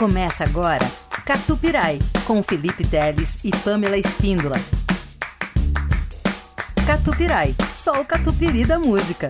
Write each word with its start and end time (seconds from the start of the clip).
Começa 0.00 0.44
agora 0.44 0.90
Catupirai, 1.26 1.98
com 2.26 2.42
Felipe 2.42 2.88
Teles 2.88 3.44
e 3.44 3.50
Pamela 3.50 3.98
Espíndola. 3.98 4.56
Catupirai, 6.86 7.54
só 7.74 8.00
o 8.00 8.04
catupiry 8.06 8.64
da 8.64 8.78
música. 8.78 9.28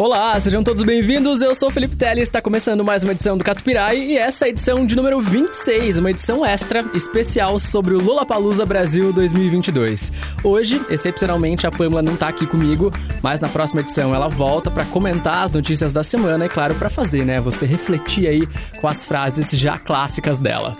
Olá, 0.00 0.40
sejam 0.40 0.64
todos 0.64 0.82
bem-vindos. 0.82 1.42
Eu 1.42 1.54
sou 1.54 1.70
Felipe 1.70 1.94
Teles, 1.94 2.22
está 2.22 2.40
começando 2.40 2.82
mais 2.82 3.02
uma 3.02 3.12
edição 3.12 3.36
do 3.36 3.44
Catupirai 3.44 3.98
e 3.98 4.16
essa 4.16 4.46
é 4.46 4.48
a 4.48 4.48
edição 4.48 4.86
de 4.86 4.96
número 4.96 5.20
26, 5.20 5.98
uma 5.98 6.10
edição 6.10 6.42
extra 6.42 6.82
especial 6.94 7.58
sobre 7.58 7.92
o 7.92 8.02
Lollapalooza 8.02 8.64
Brasil 8.64 9.12
2022. 9.12 10.10
Hoje, 10.42 10.80
excepcionalmente, 10.88 11.66
a 11.66 11.70
Pamela 11.70 12.00
não 12.00 12.14
está 12.14 12.28
aqui 12.28 12.46
comigo, 12.46 12.90
mas 13.22 13.42
na 13.42 13.48
próxima 13.50 13.82
edição 13.82 14.14
ela 14.14 14.26
volta 14.26 14.70
para 14.70 14.86
comentar 14.86 15.44
as 15.44 15.52
notícias 15.52 15.92
da 15.92 16.02
semana 16.02 16.46
e, 16.46 16.48
claro, 16.48 16.74
para 16.76 16.88
fazer, 16.88 17.26
né, 17.26 17.38
você 17.38 17.66
refletir 17.66 18.26
aí 18.26 18.48
com 18.80 18.88
as 18.88 19.04
frases 19.04 19.50
já 19.50 19.76
clássicas 19.76 20.38
dela. 20.38 20.74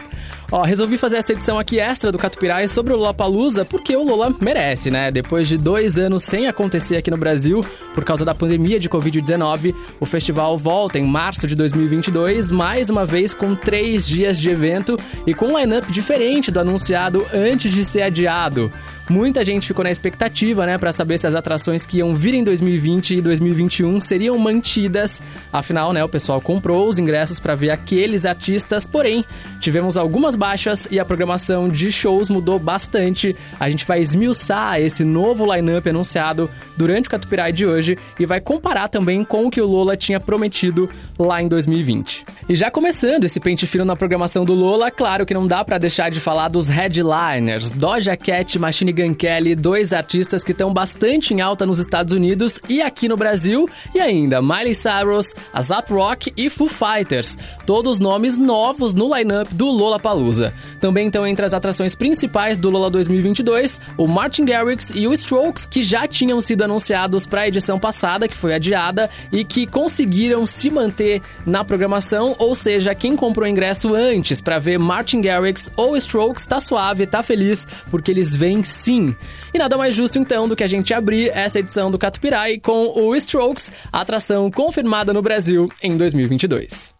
Ó, 0.52 0.62
resolvi 0.62 0.98
fazer 0.98 1.18
essa 1.18 1.32
edição 1.32 1.60
aqui 1.60 1.78
extra 1.78 2.10
do 2.10 2.18
Catupirai 2.18 2.66
sobre 2.66 2.92
o 2.92 2.96
Lollapalooza 2.96 3.64
porque 3.64 3.96
o 3.96 4.02
Lola 4.02 4.34
merece, 4.40 4.90
né? 4.90 5.10
Depois 5.10 5.46
de 5.46 5.56
dois 5.56 5.96
anos 5.96 6.24
sem 6.24 6.48
acontecer 6.48 6.96
aqui 6.96 7.08
no 7.08 7.16
Brasil, 7.16 7.64
por 7.94 8.04
causa 8.04 8.24
da 8.24 8.34
pandemia 8.34 8.80
de 8.80 8.88
Covid-19, 8.88 9.72
o 10.00 10.06
festival 10.06 10.58
volta 10.58 10.98
em 10.98 11.06
março 11.06 11.46
de 11.46 11.54
2022, 11.54 12.50
mais 12.50 12.90
uma 12.90 13.06
vez 13.06 13.32
com 13.32 13.54
três 13.54 14.06
dias 14.06 14.38
de 14.40 14.50
evento 14.50 14.98
e 15.24 15.32
com 15.32 15.52
um 15.52 15.58
line-up 15.58 15.90
diferente 15.92 16.50
do 16.50 16.58
anunciado 16.58 17.24
antes 17.32 17.72
de 17.72 17.84
ser 17.84 18.02
adiado. 18.02 18.72
Muita 19.10 19.44
gente 19.44 19.66
ficou 19.66 19.82
na 19.82 19.90
expectativa, 19.90 20.64
né, 20.64 20.78
para 20.78 20.92
saber 20.92 21.18
se 21.18 21.26
as 21.26 21.34
atrações 21.34 21.84
que 21.84 21.96
iam 21.96 22.14
vir 22.14 22.32
em 22.32 22.44
2020 22.44 23.16
e 23.16 23.20
2021 23.20 23.98
seriam 23.98 24.38
mantidas. 24.38 25.20
Afinal, 25.52 25.92
né, 25.92 26.04
o 26.04 26.08
pessoal 26.08 26.40
comprou 26.40 26.88
os 26.88 26.96
ingressos 26.96 27.40
para 27.40 27.56
ver 27.56 27.70
aqueles 27.70 28.24
artistas, 28.24 28.86
porém, 28.86 29.24
tivemos 29.58 29.96
algumas 29.96 30.36
baixas 30.36 30.86
e 30.92 31.00
a 31.00 31.04
programação 31.04 31.68
de 31.68 31.90
shows 31.90 32.28
mudou 32.28 32.56
bastante. 32.56 33.34
A 33.58 33.68
gente 33.68 33.84
vai 33.84 34.00
esmiuçar 34.00 34.80
esse 34.80 35.02
novo 35.02 35.52
line-up 35.52 35.88
anunciado 35.88 36.48
durante 36.76 37.08
o 37.08 37.10
Catupirai 37.10 37.52
de 37.52 37.66
hoje 37.66 37.98
e 38.16 38.24
vai 38.24 38.40
comparar 38.40 38.86
também 38.86 39.24
com 39.24 39.46
o 39.46 39.50
que 39.50 39.60
o 39.60 39.66
Lola 39.66 39.96
tinha 39.96 40.20
prometido 40.20 40.88
lá 41.18 41.42
em 41.42 41.48
2020. 41.48 42.24
E 42.48 42.54
já 42.54 42.70
começando 42.70 43.24
esse 43.24 43.40
pente 43.40 43.66
fino 43.66 43.84
na 43.84 43.96
programação 43.96 44.44
do 44.44 44.54
Lola, 44.54 44.88
claro 44.88 45.26
que 45.26 45.34
não 45.34 45.48
dá 45.48 45.64
para 45.64 45.78
deixar 45.78 46.12
de 46.12 46.20
falar 46.20 46.48
dos 46.48 46.68
headliners, 46.68 47.72
Doja 47.72 48.16
Cat, 48.16 48.56
Machine 48.56 48.99
Gun 49.00 49.14
Kelly, 49.14 49.54
dois 49.54 49.92
artistas 49.92 50.44
que 50.44 50.52
estão 50.52 50.72
bastante 50.72 51.32
em 51.32 51.40
alta 51.40 51.64
nos 51.64 51.78
Estados 51.78 52.12
Unidos 52.12 52.60
e 52.68 52.82
aqui 52.82 53.08
no 53.08 53.16
Brasil, 53.16 53.68
e 53.94 54.00
ainda 54.00 54.42
Miley 54.42 54.74
Cyrus, 54.74 55.34
Azap 55.52 55.92
Rock 55.92 56.32
e 56.36 56.50
Foo 56.50 56.68
Fighters, 56.68 57.38
todos 57.64 58.00
nomes 58.00 58.36
novos 58.36 58.94
no 58.94 59.14
lineup 59.16 59.48
do 59.52 59.66
Lollapalooza. 59.66 60.52
Também 60.80 61.06
estão 61.06 61.26
entre 61.26 61.46
as 61.46 61.54
atrações 61.54 61.94
principais 61.94 62.58
do 62.58 62.68
Lola 62.68 62.90
2022, 62.90 63.80
o 63.96 64.06
Martin 64.06 64.44
Garrix 64.44 64.90
e 64.94 65.06
o 65.06 65.12
Strokes, 65.12 65.66
que 65.66 65.82
já 65.82 66.06
tinham 66.06 66.40
sido 66.40 66.62
anunciados 66.62 67.26
para 67.26 67.42
a 67.42 67.48
edição 67.48 67.78
passada, 67.78 68.28
que 68.28 68.36
foi 68.36 68.54
adiada, 68.54 69.08
e 69.32 69.44
que 69.44 69.66
conseguiram 69.66 70.46
se 70.46 70.70
manter 70.70 71.22
na 71.46 71.64
programação, 71.64 72.34
ou 72.38 72.54
seja, 72.54 72.94
quem 72.94 73.16
comprou 73.16 73.46
ingresso 73.46 73.94
antes 73.94 74.40
para 74.40 74.58
ver 74.58 74.78
Martin 74.78 75.20
Garrix 75.20 75.70
ou 75.76 75.96
Strokes 75.96 76.46
tá 76.46 76.60
suave, 76.60 77.06
tá 77.06 77.22
feliz, 77.22 77.66
porque 77.90 78.10
eles 78.10 78.34
vêm 78.34 78.64
sim 78.64 78.89
sim. 78.90 79.14
E 79.54 79.58
nada 79.58 79.78
mais 79.78 79.94
justo 79.94 80.18
então 80.18 80.48
do 80.48 80.56
que 80.56 80.64
a 80.64 80.68
gente 80.68 80.92
abrir 80.92 81.30
essa 81.30 81.60
edição 81.60 81.90
do 81.90 81.98
Catupirai 81.98 82.58
com 82.58 82.92
o 83.00 83.14
Strokes, 83.14 83.70
atração 83.92 84.50
confirmada 84.50 85.12
no 85.12 85.22
Brasil 85.22 85.68
em 85.80 85.96
2022. 85.96 86.92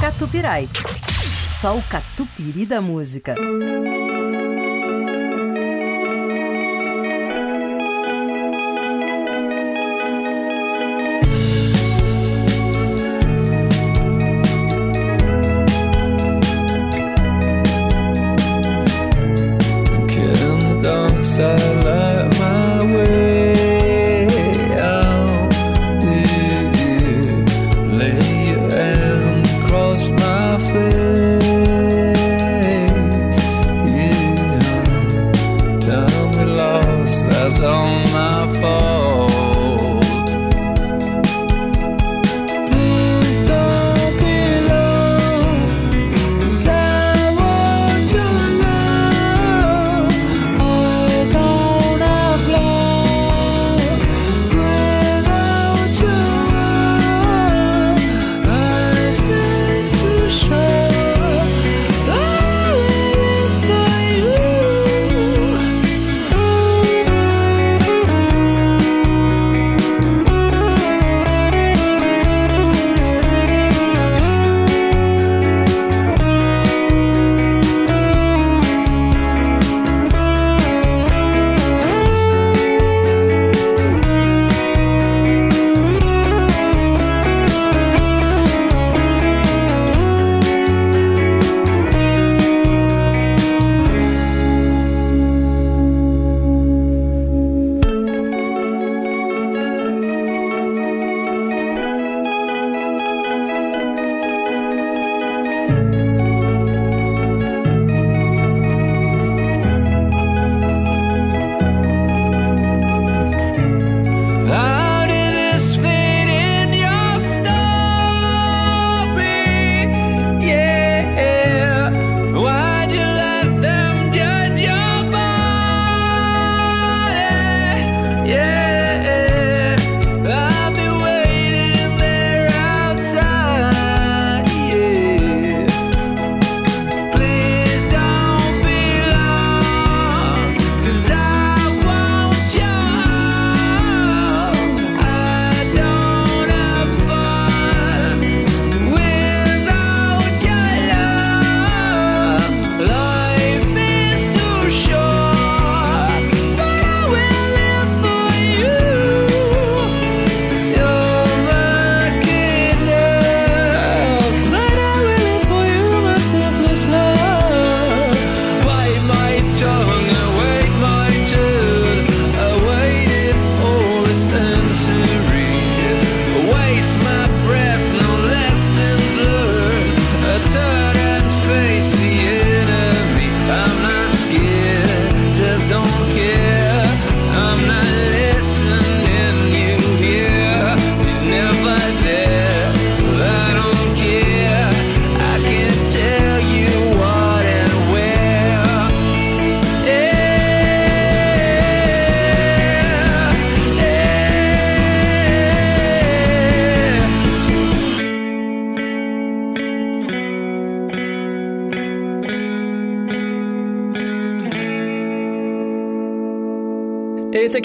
Catupirai. 0.00 0.68
Só 1.46 1.76
o 1.76 1.82
catupiry 1.82 2.66
da 2.66 2.80
música. 2.80 3.34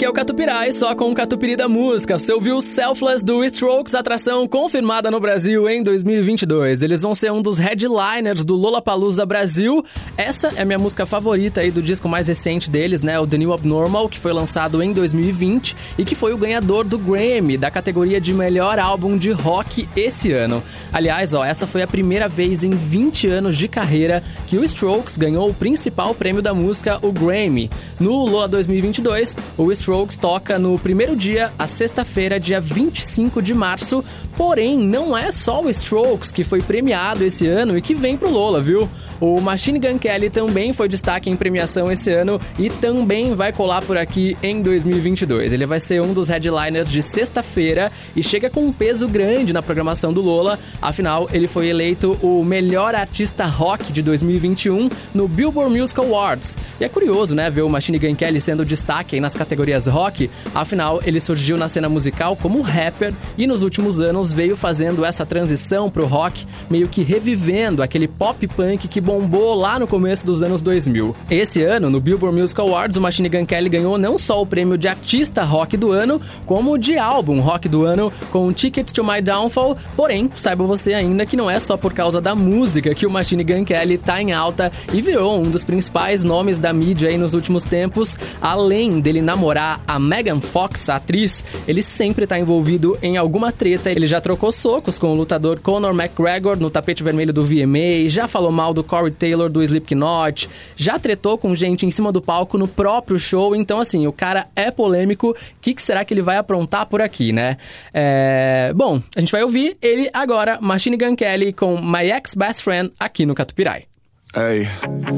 Aqui 0.00 0.06
é 0.06 0.08
o 0.08 0.14
Catupirai, 0.14 0.72
só 0.72 0.94
com 0.94 1.10
o 1.10 1.14
Catupiri 1.14 1.56
da 1.56 1.68
música. 1.68 2.18
Você 2.18 2.32
ouviu 2.32 2.58
Selfless 2.62 3.22
do 3.22 3.44
Strokes, 3.44 3.94
atração 3.94 4.48
confirmada 4.48 5.10
no 5.10 5.20
Brasil 5.20 5.68
em 5.68 5.82
2022. 5.82 6.82
Eles 6.82 7.02
vão 7.02 7.14
ser 7.14 7.30
um 7.30 7.42
dos 7.42 7.58
headliners 7.58 8.42
do 8.42 8.56
Lollapalooza 8.56 9.26
Brasil. 9.26 9.84
Essa 10.16 10.48
é 10.56 10.62
a 10.62 10.64
minha 10.64 10.78
música 10.78 11.04
favorita 11.04 11.60
aí 11.60 11.70
do 11.70 11.82
disco 11.82 12.08
mais 12.08 12.28
recente 12.28 12.70
deles, 12.70 13.02
né? 13.02 13.20
O 13.20 13.26
The 13.26 13.36
New 13.36 13.52
Abnormal, 13.52 14.08
que 14.08 14.18
foi 14.18 14.32
lançado 14.32 14.82
em 14.82 14.90
2020 14.90 15.76
e 15.98 16.04
que 16.04 16.14
foi 16.14 16.32
o 16.32 16.38
ganhador 16.38 16.84
do 16.84 16.96
Grammy, 16.96 17.58
da 17.58 17.70
categoria 17.70 18.18
de 18.18 18.32
melhor 18.32 18.78
álbum 18.78 19.18
de 19.18 19.30
rock 19.32 19.86
esse 19.94 20.32
ano. 20.32 20.62
Aliás, 20.90 21.34
ó, 21.34 21.44
essa 21.44 21.66
foi 21.66 21.82
a 21.82 21.86
primeira 21.86 22.26
vez 22.26 22.64
em 22.64 22.70
20 22.70 23.28
anos 23.28 23.54
de 23.54 23.68
carreira 23.68 24.24
que 24.46 24.56
o 24.56 24.64
Strokes 24.64 25.18
ganhou 25.18 25.50
o 25.50 25.54
principal 25.54 26.14
prêmio 26.14 26.40
da 26.40 26.54
música, 26.54 26.98
o 27.02 27.12
Grammy. 27.12 27.68
No 27.98 28.24
Lola 28.24 28.48
2022, 28.48 29.36
o 29.58 29.70
Strokes 29.70 29.89
toca 30.18 30.58
no 30.58 30.78
primeiro 30.78 31.16
dia, 31.16 31.52
a 31.58 31.66
sexta-feira, 31.66 32.38
dia 32.38 32.60
25 32.60 33.42
de 33.42 33.52
março. 33.52 34.04
Porém, 34.36 34.78
não 34.78 35.18
é 35.18 35.32
só 35.32 35.62
o 35.62 35.68
Strokes 35.68 36.30
que 36.30 36.44
foi 36.44 36.60
premiado 36.60 37.24
esse 37.24 37.46
ano 37.48 37.76
e 37.76 37.82
que 37.82 37.94
vem 37.94 38.16
pro 38.16 38.30
Lola, 38.30 38.60
viu? 38.60 38.88
O 39.20 39.38
Machine 39.38 39.78
Gun 39.78 39.98
Kelly 39.98 40.30
também 40.30 40.72
foi 40.72 40.88
destaque 40.88 41.28
em 41.28 41.36
premiação 41.36 41.92
esse 41.92 42.10
ano 42.10 42.40
e 42.58 42.70
também 42.70 43.34
vai 43.34 43.52
colar 43.52 43.82
por 43.84 43.98
aqui 43.98 44.34
em 44.42 44.62
2022. 44.62 45.52
Ele 45.52 45.66
vai 45.66 45.78
ser 45.78 46.00
um 46.00 46.14
dos 46.14 46.30
headliners 46.30 46.88
de 46.88 47.02
sexta-feira 47.02 47.92
e 48.16 48.22
chega 48.22 48.48
com 48.48 48.64
um 48.64 48.72
peso 48.72 49.06
grande 49.06 49.52
na 49.52 49.60
programação 49.60 50.10
do 50.10 50.22
Lola. 50.22 50.58
Afinal, 50.80 51.28
ele 51.34 51.46
foi 51.46 51.68
eleito 51.68 52.18
o 52.22 52.42
melhor 52.42 52.94
artista 52.94 53.44
rock 53.44 53.92
de 53.92 54.02
2021 54.02 54.88
no 55.14 55.28
Billboard 55.28 55.78
Music 55.78 56.00
Awards. 56.00 56.56
E 56.80 56.84
é 56.84 56.88
curioso, 56.88 57.34
né, 57.34 57.50
ver 57.50 57.60
o 57.60 57.68
Machine 57.68 57.98
Gun 57.98 58.14
Kelly 58.14 58.40
sendo 58.40 58.64
destaque 58.64 59.20
nas 59.20 59.34
categorias 59.34 59.86
rock. 59.86 60.30
Afinal, 60.54 60.98
ele 61.04 61.20
surgiu 61.20 61.58
na 61.58 61.68
cena 61.68 61.90
musical 61.90 62.36
como 62.36 62.62
rapper 62.62 63.12
e 63.36 63.46
nos 63.46 63.62
últimos 63.62 64.00
anos 64.00 64.32
veio 64.32 64.56
fazendo 64.56 65.04
essa 65.04 65.26
transição 65.26 65.90
pro 65.90 66.06
rock, 66.06 66.46
meio 66.70 66.88
que 66.88 67.02
revivendo 67.02 67.82
aquele 67.82 68.08
pop 68.08 68.46
punk 68.46 68.88
que 68.88 69.09
bombou 69.10 69.56
lá 69.56 69.76
no 69.76 69.88
começo 69.88 70.24
dos 70.24 70.40
anos 70.40 70.62
2000. 70.62 71.16
Esse 71.28 71.64
ano, 71.64 71.90
no 71.90 72.00
Billboard 72.00 72.40
Music 72.40 72.60
Awards, 72.60 72.96
o 72.96 73.00
Machine 73.00 73.28
Gun 73.28 73.44
Kelly 73.44 73.68
ganhou 73.68 73.98
não 73.98 74.16
só 74.16 74.40
o 74.40 74.46
prêmio 74.46 74.78
de 74.78 74.86
artista 74.86 75.42
rock 75.42 75.76
do 75.76 75.90
ano, 75.90 76.20
como 76.46 76.78
de 76.78 76.96
álbum 76.96 77.40
rock 77.40 77.68
do 77.68 77.84
ano 77.84 78.12
com 78.30 78.52
Ticket 78.52 78.92
to 78.92 79.02
My 79.02 79.20
Downfall. 79.20 79.76
Porém, 79.96 80.30
saiba 80.36 80.62
você 80.62 80.94
ainda 80.94 81.26
que 81.26 81.36
não 81.36 81.50
é 81.50 81.58
só 81.58 81.76
por 81.76 81.92
causa 81.92 82.20
da 82.20 82.36
música 82.36 82.94
que 82.94 83.04
o 83.04 83.10
Machine 83.10 83.42
Gun 83.42 83.64
Kelly 83.64 83.98
tá 83.98 84.22
em 84.22 84.30
alta 84.30 84.70
e 84.94 85.02
virou 85.02 85.40
um 85.40 85.42
dos 85.42 85.64
principais 85.64 86.22
nomes 86.22 86.60
da 86.60 86.72
mídia 86.72 87.08
aí 87.08 87.18
nos 87.18 87.34
últimos 87.34 87.64
tempos. 87.64 88.16
Além 88.40 89.00
dele 89.00 89.20
namorar 89.20 89.80
a 89.88 89.98
Megan 89.98 90.40
Fox, 90.40 90.88
a 90.88 90.94
atriz, 90.94 91.44
ele 91.66 91.82
sempre 91.82 92.28
tá 92.28 92.38
envolvido 92.38 92.96
em 93.02 93.16
alguma 93.16 93.50
treta. 93.50 93.90
Ele 93.90 94.06
já 94.06 94.20
trocou 94.20 94.52
socos 94.52 95.00
com 95.00 95.08
o 95.08 95.14
lutador 95.14 95.58
Conor 95.58 95.92
McGregor 95.92 96.56
no 96.56 96.70
tapete 96.70 97.02
vermelho 97.02 97.32
do 97.32 97.44
VMA, 97.44 98.08
já 98.08 98.28
falou 98.28 98.52
mal 98.52 98.72
do 98.72 98.84
Corey 99.00 99.10
Taylor 99.10 99.48
do 99.48 99.62
Slipknot, 99.62 100.48
já 100.76 100.98
tretou 100.98 101.38
com 101.38 101.54
gente 101.54 101.86
em 101.86 101.90
cima 101.90 102.12
do 102.12 102.20
palco 102.20 102.58
no 102.58 102.68
próprio 102.68 103.18
show, 103.18 103.56
então 103.56 103.80
assim, 103.80 104.06
o 104.06 104.12
cara 104.12 104.46
é 104.54 104.70
polêmico, 104.70 105.30
o 105.30 105.60
que, 105.60 105.74
que, 105.74 105.82
será 105.82 106.04
que 106.04 106.12
ele 106.12 106.22
vai 106.22 106.36
aprontar 106.36 106.86
por 106.86 107.00
aqui, 107.00 107.32
né? 107.32 107.56
É... 107.92 108.72
Bom, 108.74 109.00
a 109.16 109.20
gente 109.20 109.32
vai 109.32 109.42
ouvir 109.42 109.76
ele 109.80 110.10
agora, 110.12 110.58
Machine 110.60 110.96
Gun 110.96 111.16
Kelly 111.16 111.52
com 111.52 111.80
My 111.80 112.10
Ex-Best 112.10 112.62
Friend 112.62 112.92
aqui 112.98 113.24
no 113.24 113.34
Catupirai. 113.34 113.89
Hey. 114.32 114.68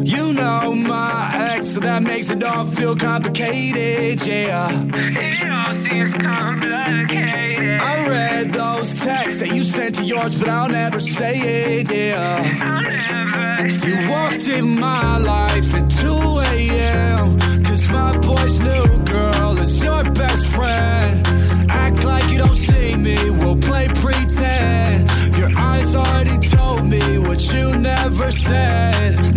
You 0.04 0.32
know 0.32 0.74
my 0.74 1.30
ex, 1.34 1.68
so 1.74 1.80
that 1.80 2.02
makes 2.02 2.30
it 2.30 2.42
all 2.42 2.64
feel 2.64 2.96
complicated, 2.96 4.26
yeah. 4.26 4.70
It 4.72 5.50
all 5.50 5.74
seems 5.74 6.14
complicated. 6.14 7.80
I 7.82 8.08
read 8.08 8.54
those 8.54 8.98
texts 9.00 9.40
that 9.40 9.54
you 9.54 9.64
sent 9.64 9.96
to 9.96 10.02
yours, 10.02 10.34
but 10.34 10.48
I'll 10.48 10.70
never 10.70 10.98
say 10.98 11.80
it, 11.80 11.92
yeah. 11.92 12.40
I'll 12.62 12.80
never 12.80 13.70
say 13.70 13.90
You 13.90 14.08
walked 14.08 14.48
in 14.48 14.80
my 14.80 15.18
life 15.18 15.74
at 15.74 15.90
2 15.90 16.40
a.m. 16.56 17.38
Cause 17.64 17.92
my 17.92 18.16
boy's 18.16 18.62
new 18.62 19.01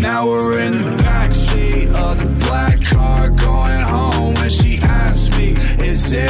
Now 0.06 0.28
we're 0.28 0.60
in 0.60 0.78
the 0.78 1.04
backseat 1.04 1.88
of 1.96 2.20
the 2.20 2.28
black 2.46 2.80
car 2.84 3.28
going 3.32 3.82
home. 3.90 4.36
When 4.36 4.50
she 4.50 4.78
asked 4.84 5.36
me, 5.36 5.56
Is 5.84 6.12
it 6.12 6.30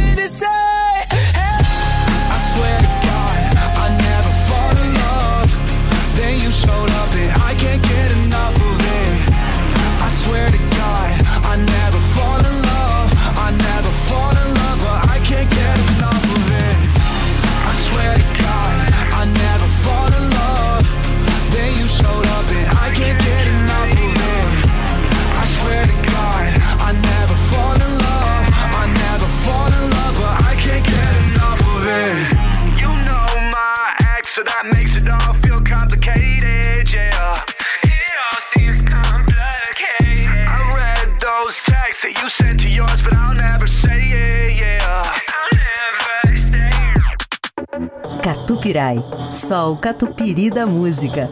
o 49.71 49.75
catupiry 49.75 50.49
da 50.49 50.65
música. 50.65 51.29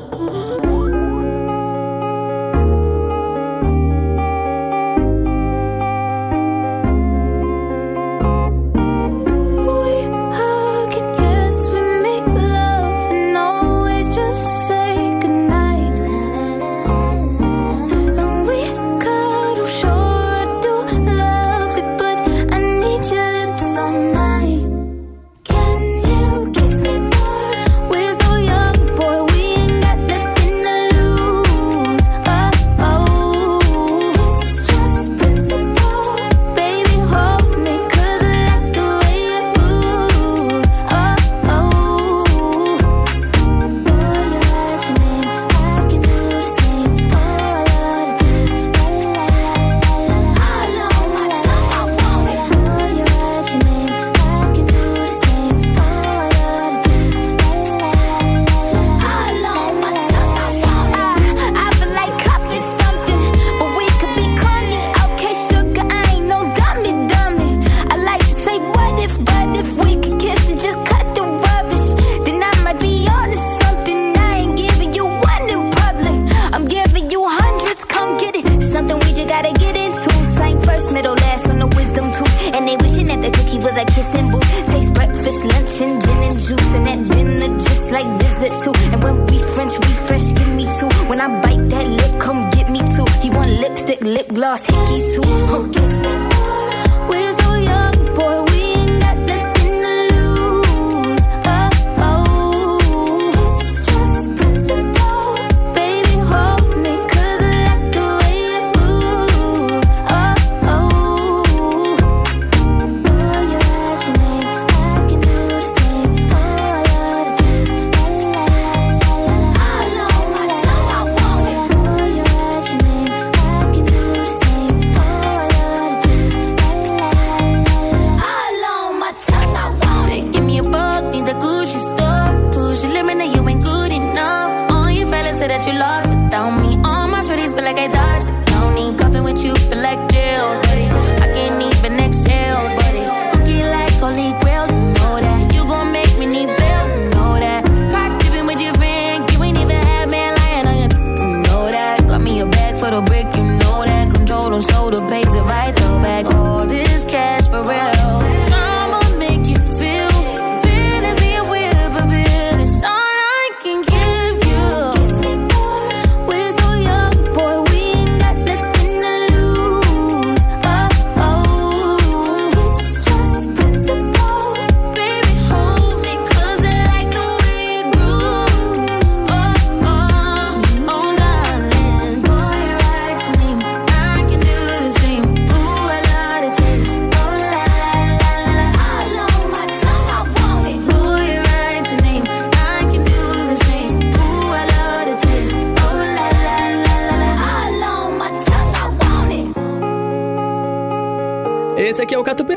Lip 94.19 94.33
gloss, 94.33 94.65
hickeys 94.67 95.15
too. 95.15 95.78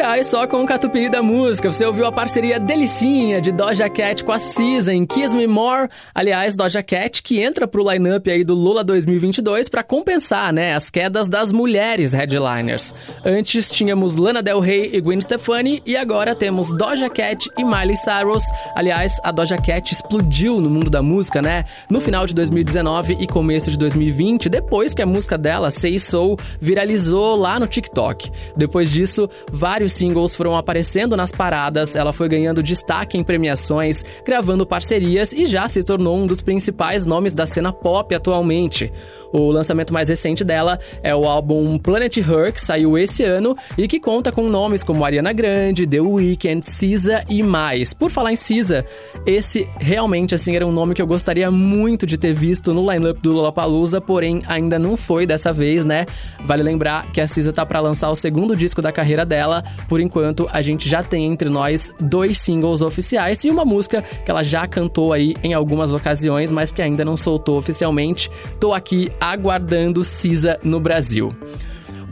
Catupirai, 0.03 0.25
só 0.25 0.47
com 0.49 0.65
o 0.65 0.67
Catupiry 0.67 1.09
da 1.09 1.23
música. 1.23 1.73
Você 1.73 1.87
ouviu 1.87 2.05
a 2.05 2.11
parceria 2.11 2.59
delicinha 2.59 3.41
de 3.41 3.53
Doja 3.53 3.89
Cat 3.89 4.25
com 4.25 4.33
a 4.33 4.39
Cisa 4.41 4.93
em 4.93 5.07
Kiss 5.07 5.35
Me 5.35 5.47
More. 5.47 5.89
Aliás, 6.13 6.57
Doja 6.57 6.83
Cat 6.83 7.23
que 7.23 7.41
entra 7.41 7.69
pro 7.69 7.89
line-up 7.89 8.29
aí 8.29 8.43
do 8.43 8.53
Lula 8.53 8.83
2022 8.83 9.69
para 9.69 9.85
compensar, 9.85 10.53
né, 10.53 10.75
as 10.75 10.91
quedas 10.91 11.29
das 11.29 11.53
mulheres 11.53 12.13
headliners. 12.13 12.93
Antes 13.25 13.71
tínhamos 13.71 14.17
Lana 14.17 14.43
Del 14.43 14.59
Rey 14.59 14.91
e 14.93 15.01
Gwen 15.01 15.21
Stefani 15.21 15.81
e 15.87 15.97
agora 15.97 16.35
temos 16.35 16.73
Doja 16.73 17.09
Cat 17.09 17.49
e 17.57 17.65
Miley 17.65 17.97
Cyrus. 17.97 18.43
Aliás, 18.75 19.21
a 19.23 19.31
Doja 19.31 19.57
Cat 19.57 19.93
explodiu 19.93 20.61
no 20.61 20.69
mundo 20.69 20.91
da 20.91 21.01
música, 21.01 21.41
né, 21.41 21.65
no 21.89 22.01
final 22.01 22.27
de 22.27 22.35
2019 22.35 23.19
e 23.21 23.27
começo 23.29 23.71
de 23.71 23.79
2020, 23.79 24.49
depois 24.49 24.95
que 24.95 25.03
a 25.03 25.07
música 25.07 25.39
dela, 25.39 25.71
Say 25.71 25.99
Soul, 26.01 26.37
viralizou 26.61 27.37
lá 27.37 27.61
no 27.61 27.69
TikTok. 27.69 28.33
Depois 28.57 28.91
disso, 28.91 29.31
vários 29.51 29.92
singles 29.93 30.35
foram 30.35 30.57
aparecendo 30.57 31.17
nas 31.17 31.33
paradas, 31.33 31.95
ela 31.97 32.13
foi 32.13 32.29
ganhando 32.29 32.63
destaque 32.63 33.17
em 33.19 33.25
premiações, 33.25 34.05
gravando 34.25 34.67
parcerias 34.67 35.33
e 35.33 35.47
já 35.47 35.69
se 35.69 35.83
tornou 35.83 36.17
um 36.19 36.27
dos 36.27 36.43
principais 36.43 37.07
nomes 37.07 37.35
da 37.35 37.47
cena 37.47 37.73
pop 37.73 38.15
atualmente. 38.15 38.93
O 39.33 39.51
lançamento 39.51 39.95
mais 39.95 40.11
recente 40.11 40.45
dela 40.45 40.79
é 41.03 41.15
o 41.15 41.25
álbum 41.25 41.79
Planet 41.79 42.19
Her, 42.19 42.53
que 42.53 42.61
saiu 42.61 42.99
esse 42.99 43.25
ano 43.25 43.57
e 43.79 43.89
que 43.89 43.99
conta 43.99 44.31
com 44.31 44.47
nomes 44.47 44.85
como 44.85 45.05
Ariana 45.05 45.33
Grande, 45.33 45.87
The 45.87 46.01
Weeknd, 46.01 46.67
SZA 46.67 47.25
e 47.29 47.43
mais. 47.43 47.95
Por 47.95 48.11
falar 48.11 48.33
em 48.33 48.37
SZA, 48.37 48.85
esse 49.25 49.67
realmente 49.79 50.35
assim 50.35 50.55
era 50.55 50.67
um 50.67 50.73
nome 50.73 50.95
que 50.95 51.01
eu 51.01 51.07
gostaria 51.07 51.51
muito 51.51 52.05
de 52.05 52.19
ter 52.19 52.35
visto 52.35 52.75
no 52.75 52.91
lineup 52.93 53.19
do 53.23 53.33
Lollapalooza, 53.33 54.01
porém 54.01 54.43
ainda 54.47 54.79
não 54.79 54.97
foi 54.97 55.25
dessa 55.25 55.53
vez, 55.53 55.83
né? 55.85 56.05
Vale 56.45 56.63
lembrar 56.63 57.11
que 57.11 57.21
a 57.21 57.27
SZA 57.27 57.53
tá 57.53 57.65
para 57.65 57.81
lançar 57.81 58.11
o 58.11 58.15
segundo 58.15 58.55
disco 58.55 58.83
da 58.83 58.93
carreira 58.93 59.25
dela. 59.25 59.65
Por 59.89 60.01
enquanto, 60.01 60.49
a 60.51 60.63
gente 60.63 60.89
já 60.89 61.03
tem 61.03 61.27
entre 61.27 61.49
nós 61.49 61.93
dois 62.01 62.39
singles 62.39 62.83
oficiais 62.83 63.45
e 63.45 63.51
uma 63.51 63.65
música 63.65 64.03
que 64.03 64.31
ela 64.31 64.43
já 64.43 64.67
cantou 64.67 65.13
aí 65.13 65.35
em 65.43 65.55
algumas 65.55 65.93
ocasiões, 65.93 66.51
mas 66.51 66.73
que 66.73 66.83
ainda 66.83 67.05
não 67.05 67.17
soltou 67.17 67.59
oficialmente. 67.59 68.31
Tô 68.59 68.73
aqui 68.73 69.11
aguardando 69.21 70.05
Cisa 70.05 70.59
no 70.63 70.81
Brasil. 70.81 71.33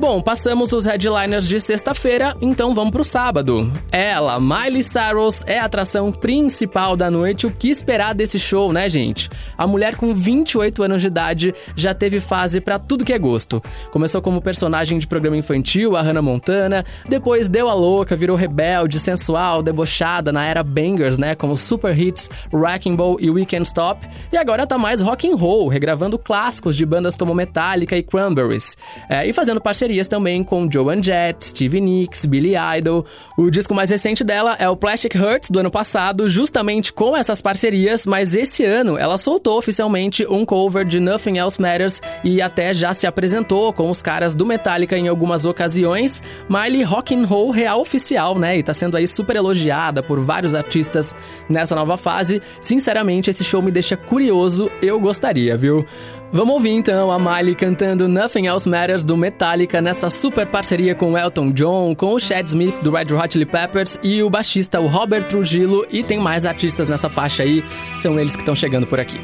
Bom, 0.00 0.23
passamos 0.23 0.73
os 0.73 0.87
headliners 0.87 1.47
de 1.47 1.61
sexta-feira, 1.61 2.35
então 2.40 2.75
vamos 2.75 2.90
pro 2.90 3.04
sábado. 3.04 3.71
Ela, 3.92 4.40
Miley 4.40 4.83
Cyrus, 4.83 5.45
é 5.47 5.59
a 5.59 5.66
atração 5.66 6.11
principal 6.11 6.97
da 6.97 7.11
noite. 7.11 7.47
O 7.47 7.50
que 7.50 7.69
esperar 7.69 8.14
desse 8.14 8.38
show, 8.38 8.73
né, 8.73 8.88
gente? 8.88 9.28
A 9.59 9.66
mulher 9.66 9.97
com 9.97 10.14
28 10.14 10.83
anos 10.83 11.02
de 11.02 11.09
idade 11.09 11.54
já 11.76 11.92
teve 11.92 12.19
fase 12.19 12.62
pra 12.62 12.78
tudo 12.78 13.04
que 13.04 13.12
é 13.12 13.19
gosto. 13.19 13.62
Começou 13.90 14.23
como 14.23 14.40
personagem 14.40 14.99
de 14.99 15.07
programa 15.07 15.37
infantil, 15.37 15.95
a 15.95 16.00
Hannah 16.00 16.23
Montana, 16.23 16.83
depois 17.07 17.50
deu 17.50 17.69
a 17.69 17.75
louca, 17.75 18.16
virou 18.16 18.38
rebelde, 18.38 18.99
sensual, 18.99 19.62
debochada 19.62 20.33
na 20.33 20.47
era 20.47 20.62
bangers, 20.62 21.19
né, 21.19 21.35
como 21.35 21.59
Super 21.59 21.97
Hits, 21.97 22.30
Wrecking 22.50 22.97
Ball 22.97 23.19
e 23.21 23.30
Weekend 23.30 23.66
Stop, 23.66 24.09
e 24.33 24.38
agora 24.38 24.66
tá 24.66 24.78
mais 24.78 25.02
rock 25.02 25.30
and 25.30 25.37
roll, 25.37 25.69
regravando 25.69 26.19
clássicos 26.19 26.75
de 26.75 26.87
bandas 26.87 27.19
como 27.19 27.35
Metallica 27.35 27.95
e 27.99 28.02
Cranberries. 28.02 28.78
É, 29.07 29.26
e 29.26 29.33
fazendo 29.35 29.61
parceria 29.61 29.90
parcerias 29.91 30.09
também 30.09 30.45
com 30.45 30.71
Joan 30.71 31.03
Jett, 31.03 31.47
Stevie 31.47 31.81
Nicks, 31.81 32.25
Billy 32.25 32.53
Idol. 32.79 33.05
O 33.37 33.51
disco 33.51 33.75
mais 33.75 33.91
recente 33.91 34.23
dela 34.23 34.57
é 34.59 34.69
o 34.69 34.77
Plastic 34.77 35.17
Hearts, 35.17 35.51
do 35.51 35.59
ano 35.59 35.71
passado, 35.71 36.29
justamente 36.29 36.93
com 36.93 37.17
essas 37.17 37.43
parcerias, 37.43 38.07
mas 38.07 38.35
esse 38.35 38.65
ano 38.65 38.97
ela 38.97 39.19
soltou 39.19 39.59
oficialmente 39.59 40.25
um 40.29 40.45
cover 40.45 40.85
de 40.85 41.01
Nothing 41.01 41.39
Else 41.39 41.61
Matters 41.61 42.01
e 42.23 42.41
até 42.41 42.73
já 42.73 42.95
se 42.95 43.05
apresentou 43.05 43.73
com 43.73 43.91
os 43.91 44.01
caras 44.01 44.37
do 44.37 44.47
Metallica 44.47 44.97
em 44.97 45.09
algumas 45.09 45.45
ocasiões. 45.45 46.23
Miley 46.49 46.85
Rock 46.85 47.13
and 47.13 47.27
Roll 47.27 47.51
real 47.51 47.81
oficial, 47.81 48.39
né? 48.39 48.59
E 48.59 48.63
tá 48.63 48.73
sendo 48.73 48.97
aí 48.97 49.09
super 49.09 49.35
elogiada 49.35 50.05
por 50.05 50.21
vários 50.21 50.55
artistas 50.55 51.17
nessa 51.49 51.75
nova 51.75 51.97
fase. 51.97 52.41
Sinceramente, 52.61 53.29
esse 53.29 53.43
show 53.43 53.61
me 53.61 53.73
deixa 53.73 53.97
curioso, 53.97 54.71
eu 54.81 55.01
gostaria, 55.01 55.57
viu? 55.57 55.85
Vamos 56.33 56.55
ouvir 56.55 56.71
então 56.71 57.11
a 57.11 57.19
Miley 57.19 57.57
cantando 57.57 58.07
Nothing 58.07 58.47
Else 58.47 58.69
Matters 58.69 59.03
do 59.03 59.17
Metallica 59.17 59.81
nessa 59.81 60.09
super 60.09 60.47
parceria 60.47 60.95
com 60.95 61.19
Elton 61.19 61.51
John, 61.51 61.93
com 61.97 62.15
o 62.15 62.21
Chad 62.21 62.47
Smith 62.47 62.81
do 62.81 62.93
Red 62.93 63.13
Hot 63.13 63.33
Chili 63.33 63.45
Peppers 63.45 63.99
e 64.01 64.23
o 64.23 64.31
baixista 64.31 64.81
o 64.81 64.87
Robert 64.87 65.25
Trujillo 65.25 65.85
e 65.91 66.05
tem 66.05 66.21
mais 66.21 66.45
artistas 66.45 66.89
nessa 66.89 67.09
faixa 67.09 67.43
aí, 67.43 67.65
são 67.97 68.19
eles 68.19 68.37
que 68.37 68.43
estão 68.43 68.55
chegando 68.55 68.87
por 68.87 69.01
aqui. 69.01 69.19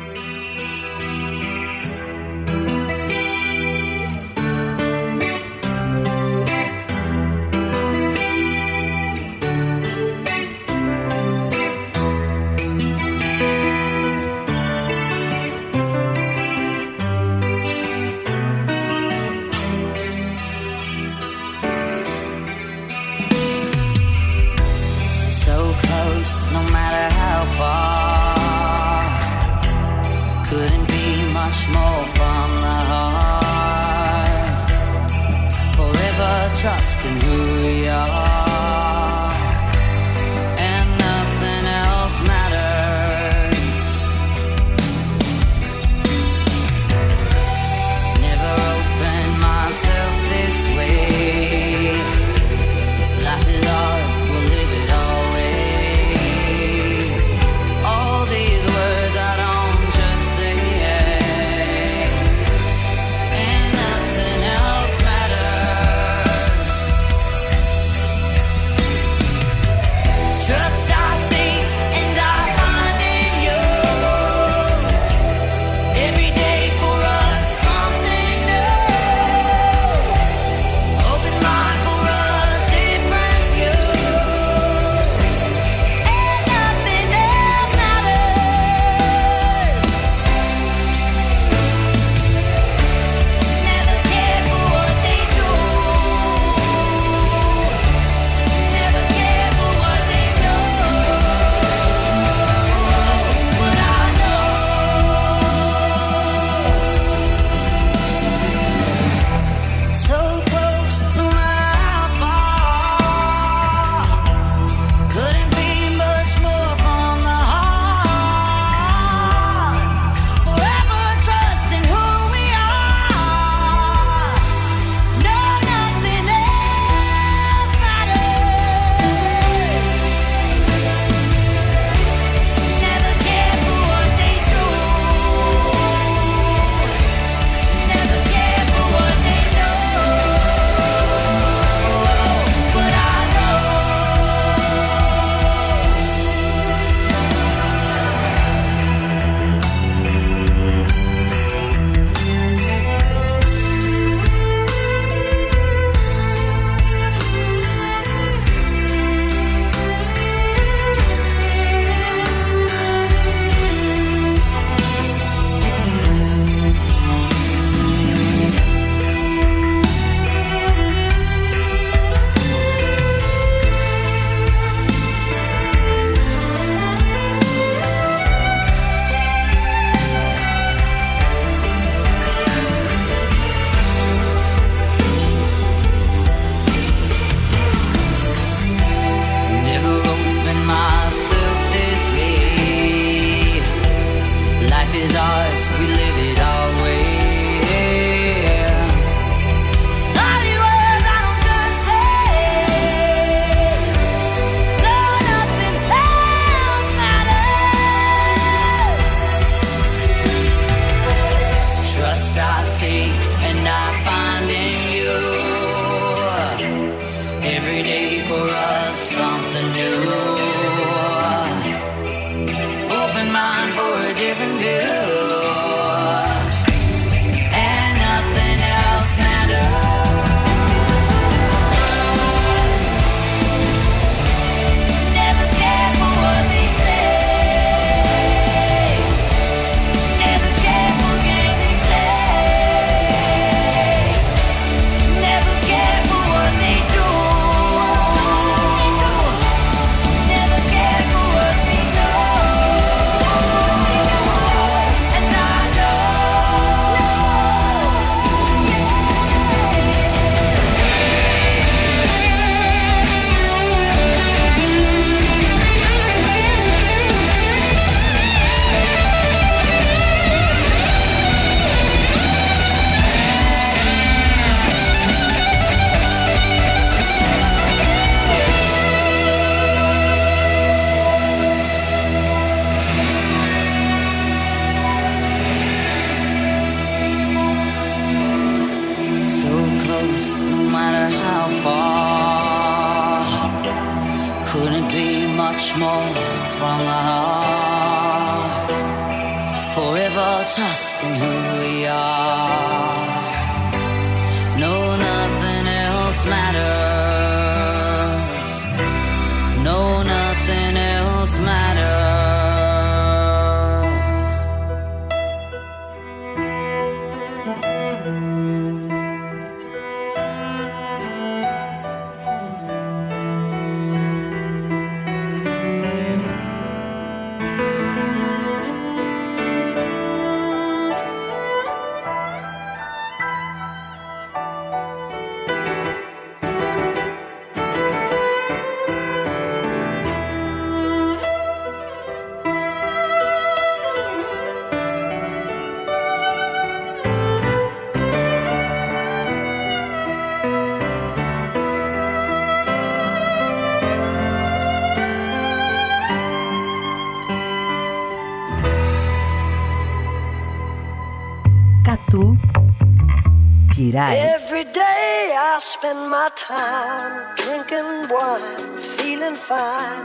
Pirai. 363.97 364.13
Every 364.37 364.65
day 364.65 365.35
I 365.35 365.59
spend 365.59 366.11
my 366.11 366.29
time 366.37 367.35
drinking 367.37 368.09
wine, 368.13 368.77
feeling 368.97 369.35
fine, 369.35 370.05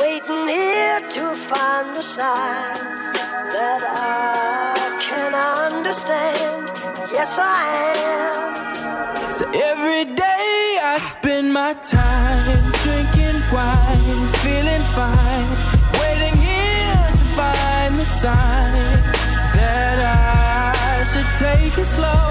waiting 0.00 0.48
here 0.48 1.00
to 1.16 1.24
find 1.48 1.96
the 1.96 2.02
sign 2.02 2.76
that 3.56 3.82
I 3.88 4.98
can 5.00 5.32
understand. 5.34 6.68
Yes, 7.10 7.38
I 7.38 7.60
am. 8.20 9.32
So 9.32 9.44
every 9.48 10.04
day 10.14 10.48
I 10.92 10.98
spend 11.00 11.52
my 11.54 11.72
time 11.74 12.62
drinking 12.84 13.40
wine, 13.54 14.20
feeling 14.44 14.84
fine, 14.98 15.50
waiting 16.00 16.36
here 16.36 17.08
to 17.20 17.26
find 17.38 17.94
the 17.94 18.04
sign 18.04 18.72
that 19.56 19.96
I 20.04 21.04
should 21.10 21.30
take 21.40 21.78
it 21.78 21.86
slow. 21.86 22.21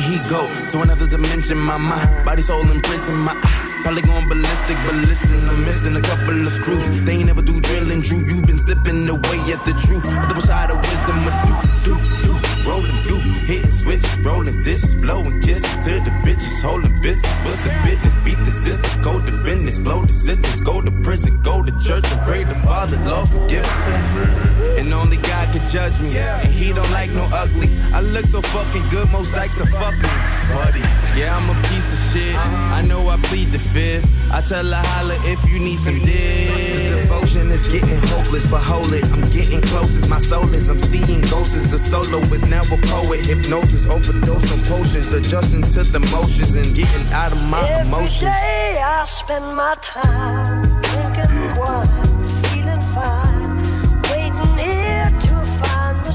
He 0.00 0.18
go 0.28 0.48
to 0.70 0.80
another 0.80 1.06
dimension. 1.06 1.58
My 1.58 1.76
mind, 1.76 2.24
body, 2.24 2.42
soul 2.42 2.68
in 2.70 2.80
prison. 2.80 3.16
My 3.18 3.34
eye, 3.34 3.80
probably 3.82 4.02
going 4.02 4.28
ballistic, 4.28 4.76
but 4.86 4.94
listen, 4.94 5.48
I'm 5.48 5.64
missing 5.64 5.96
a 5.96 6.00
couple 6.00 6.46
of 6.46 6.52
screws. 6.52 7.04
They 7.04 7.16
ain't 7.16 7.26
never 7.26 7.42
do 7.42 7.60
drilling, 7.60 8.00
Drew. 8.00 8.18
You 8.18 8.40
been 8.42 8.58
sipping 8.58 9.08
away 9.08 9.38
at 9.52 9.64
the 9.64 9.72
truth. 9.84 10.04
A 10.04 10.28
double 10.28 10.40
side 10.40 10.70
of 10.70 10.78
wisdom, 10.78 11.18
a 11.28 11.32
do, 11.44 11.54
do, 11.84 11.94
do. 12.24 12.32
Rolling 12.68 12.96
through, 13.04 13.20
hitting 13.44 13.70
switch, 13.70 14.04
rolling 14.24 14.62
dishes, 14.62 14.94
blowing 15.02 15.40
kisses 15.40 15.84
to 15.84 16.00
the 16.00 16.12
bitches, 16.24 16.62
holding 16.62 17.00
business. 17.02 17.36
What's 17.44 17.56
the 17.58 17.70
business? 17.84 18.16
Beat 18.24 18.38
the 18.44 18.50
system, 18.50 19.02
go 19.02 19.18
to 19.18 19.32
business, 19.44 19.78
blow 19.78 20.04
the 20.04 20.12
sentence, 20.12 20.60
go 20.60 20.80
to 20.80 20.90
prison, 21.02 21.42
go 21.42 21.62
to 21.62 21.72
church 21.78 22.10
and 22.12 22.20
pray 22.22 22.44
the 22.44 22.54
Father, 22.54 22.98
Lord 23.04 23.28
forgive 23.28 23.64
us. 23.64 24.61
And 24.82 24.92
only 24.92 25.16
God 25.18 25.46
can 25.54 25.62
judge 25.70 25.96
me, 26.00 26.18
and 26.18 26.48
He 26.52 26.72
don't 26.72 26.90
like 26.90 27.08
no 27.12 27.22
ugly. 27.32 27.68
I 27.94 28.00
look 28.00 28.26
so 28.26 28.42
fucking 28.42 28.82
good, 28.88 29.08
most 29.12 29.32
likes 29.32 29.60
are 29.60 29.66
fucking 29.66 30.16
buddy. 30.50 30.80
Yeah, 31.16 31.36
I'm 31.36 31.48
a 31.48 31.54
piece 31.68 31.92
of 31.92 32.00
shit. 32.12 32.34
Uh-huh. 32.34 32.74
I 32.74 32.82
know 32.82 33.08
I 33.08 33.16
plead 33.30 33.48
the 33.52 33.60
fifth. 33.60 34.10
I 34.32 34.40
tell 34.40 34.64
her 34.64 34.82
holla 34.92 35.14
if 35.22 35.38
you 35.48 35.60
need 35.60 35.78
some 35.78 36.00
dick. 36.00 36.50
The 36.50 37.00
devotion 37.02 37.52
is 37.52 37.68
getting 37.68 38.00
hopeless, 38.10 38.44
but 38.50 38.60
hold 38.62 38.92
it. 38.92 39.04
I'm 39.12 39.30
getting 39.30 39.60
close 39.60 39.94
as 39.94 40.08
my 40.08 40.18
soul 40.18 40.52
is. 40.52 40.68
I'm 40.68 40.80
seeing 40.80 41.20
ghosts 41.30 41.54
as 41.54 41.72
a 41.72 41.78
soloist, 41.78 42.48
now 42.48 42.62
a 42.62 42.76
poet. 42.88 43.24
Hypnosis, 43.24 43.86
overdose 43.86 44.50
on 44.52 44.60
potions, 44.64 45.12
adjusting 45.12 45.62
to 45.62 45.84
the 45.84 46.00
motions 46.10 46.54
and 46.56 46.74
getting 46.74 47.06
out 47.12 47.30
of 47.30 47.40
my 47.42 47.62
Every 47.68 47.86
emotions. 47.86 48.22
day 48.22 48.82
I 48.82 49.04
spend 49.04 49.46
my 49.54 49.76
time 49.80 50.62
drinking 50.82 51.54
wine, 51.56 51.86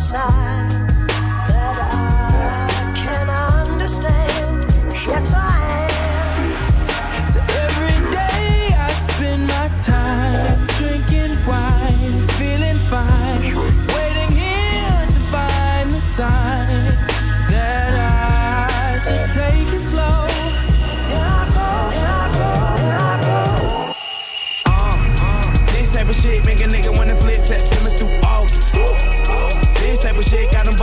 side. 0.07 0.46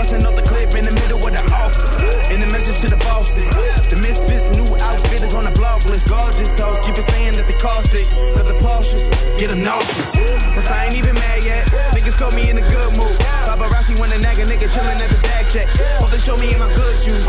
Busting 0.05 0.27
off 0.27 0.37
the 0.37 0.43
clip 0.43 0.75
in 0.77 0.85
the 0.85 0.93
middle 0.93 1.17
of 1.17 1.33
the 1.33 1.41
office. 1.49 2.29
In 2.29 2.41
the 2.41 2.47
message 2.53 2.79
to 2.83 2.89
the 2.93 3.01
bosses. 3.05 3.49
The 3.89 3.97
misfits, 3.97 4.53
new 4.53 4.69
outfitters 4.77 5.35
on 5.35 5.45
the 5.45 5.51
block 5.53 5.85
list. 5.87 6.09
Gorgeous 6.09 6.59
hoes 6.59 6.81
keep 6.81 6.97
it 6.99 7.07
saying 7.09 7.35
that 7.35 7.47
they 7.47 7.57
cost 7.57 7.95
it. 7.95 8.09
Cause 8.37 8.45
the 8.45 8.59
Porsches 8.61 9.09
get 9.39 9.49
them 9.49 9.63
nauseous. 9.63 10.13
Cause 10.55 10.69
I 10.69 10.87
ain't 10.87 10.97
even 10.97 11.15
mad 11.15 11.45
yet. 11.45 11.69
Niggas 11.97 12.17
caught 12.19 12.35
me 12.35 12.51
in 12.51 12.59
a 12.59 12.67
good 12.69 12.91
mood. 12.99 13.17
Paparazzi 13.49 13.99
wanna 13.99 14.19
nag 14.19 14.39
a 14.41 14.45
nigga 14.45 14.69
chillin' 14.69 15.01
at 15.01 15.11
the 15.11 15.21
bag 15.25 15.49
check. 15.49 15.69
Hope 16.01 16.11
they 16.11 16.19
show 16.19 16.37
me 16.37 16.53
in 16.53 16.59
my 16.59 16.69
good 16.75 16.95
shoes. 17.01 17.25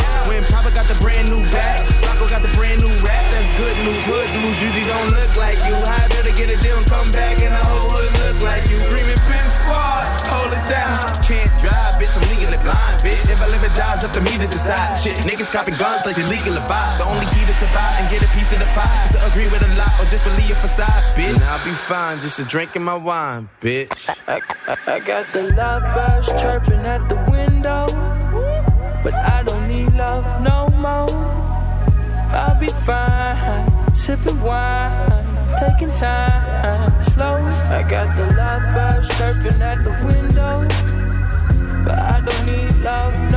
If 13.36 13.42
I 13.42 13.48
live 13.48 13.64
or 13.64 13.76
die, 13.76 13.96
it's 13.96 14.06
up 14.06 14.14
to 14.14 14.22
me 14.22 14.32
to 14.40 14.48
decide. 14.48 14.96
Shit, 14.96 15.18
niggas 15.28 15.52
copping 15.52 15.76
guns 15.76 16.06
like 16.06 16.16
they 16.16 16.24
legal 16.24 16.56
to 16.56 16.66
buy. 16.72 16.96
The 16.98 17.04
only 17.04 17.26
key 17.36 17.44
to 17.46 17.54
survive 17.54 18.00
and 18.00 18.10
get 18.10 18.24
a 18.24 18.32
piece 18.32 18.54
of 18.54 18.60
the 18.60 18.66
pie 18.72 19.04
is 19.04 19.12
to 19.12 19.28
agree 19.28 19.50
with 19.52 19.62
a 19.62 19.68
lot 19.76 19.92
or 20.00 20.06
just 20.06 20.24
believe 20.24 20.52
a 20.52 20.56
facade, 20.56 21.04
bitch. 21.18 21.36
And 21.36 21.44
I'll 21.44 21.66
be 21.66 21.74
fine, 21.74 22.22
just 22.22 22.40
a 22.40 22.46
drink 22.46 22.78
in 22.78 22.84
my 22.84 22.96
wine, 22.96 23.50
bitch. 23.60 24.08
I, 24.30 24.40
I, 24.72 24.78
I 24.88 25.00
got 25.00 25.26
the 25.34 25.52
love 25.54 25.84
birds 25.94 26.42
chirping 26.42 26.86
at 26.86 27.10
the 27.10 27.18
window, 27.30 27.88
but 29.04 29.14
I 29.14 29.44
don't 29.44 29.68
need 29.68 29.94
love 29.96 30.26
no 30.42 30.70
more. 30.80 31.12
I'll 32.32 32.58
be 32.58 32.68
fine, 32.88 33.92
sipping 33.92 34.40
wine, 34.40 35.26
taking 35.60 35.94
time 35.94 37.02
slow. 37.02 37.36
I 37.36 37.84
got 37.84 38.16
the 38.16 38.26
love 38.34 38.64
birds 38.74 39.10
chirping 39.18 39.62
at 39.62 39.84
the 39.84 39.92
window, 40.08 40.64
but 41.86 42.00
I 42.00 42.20
don't 42.22 42.46
need 42.46 42.84
love 42.84 43.35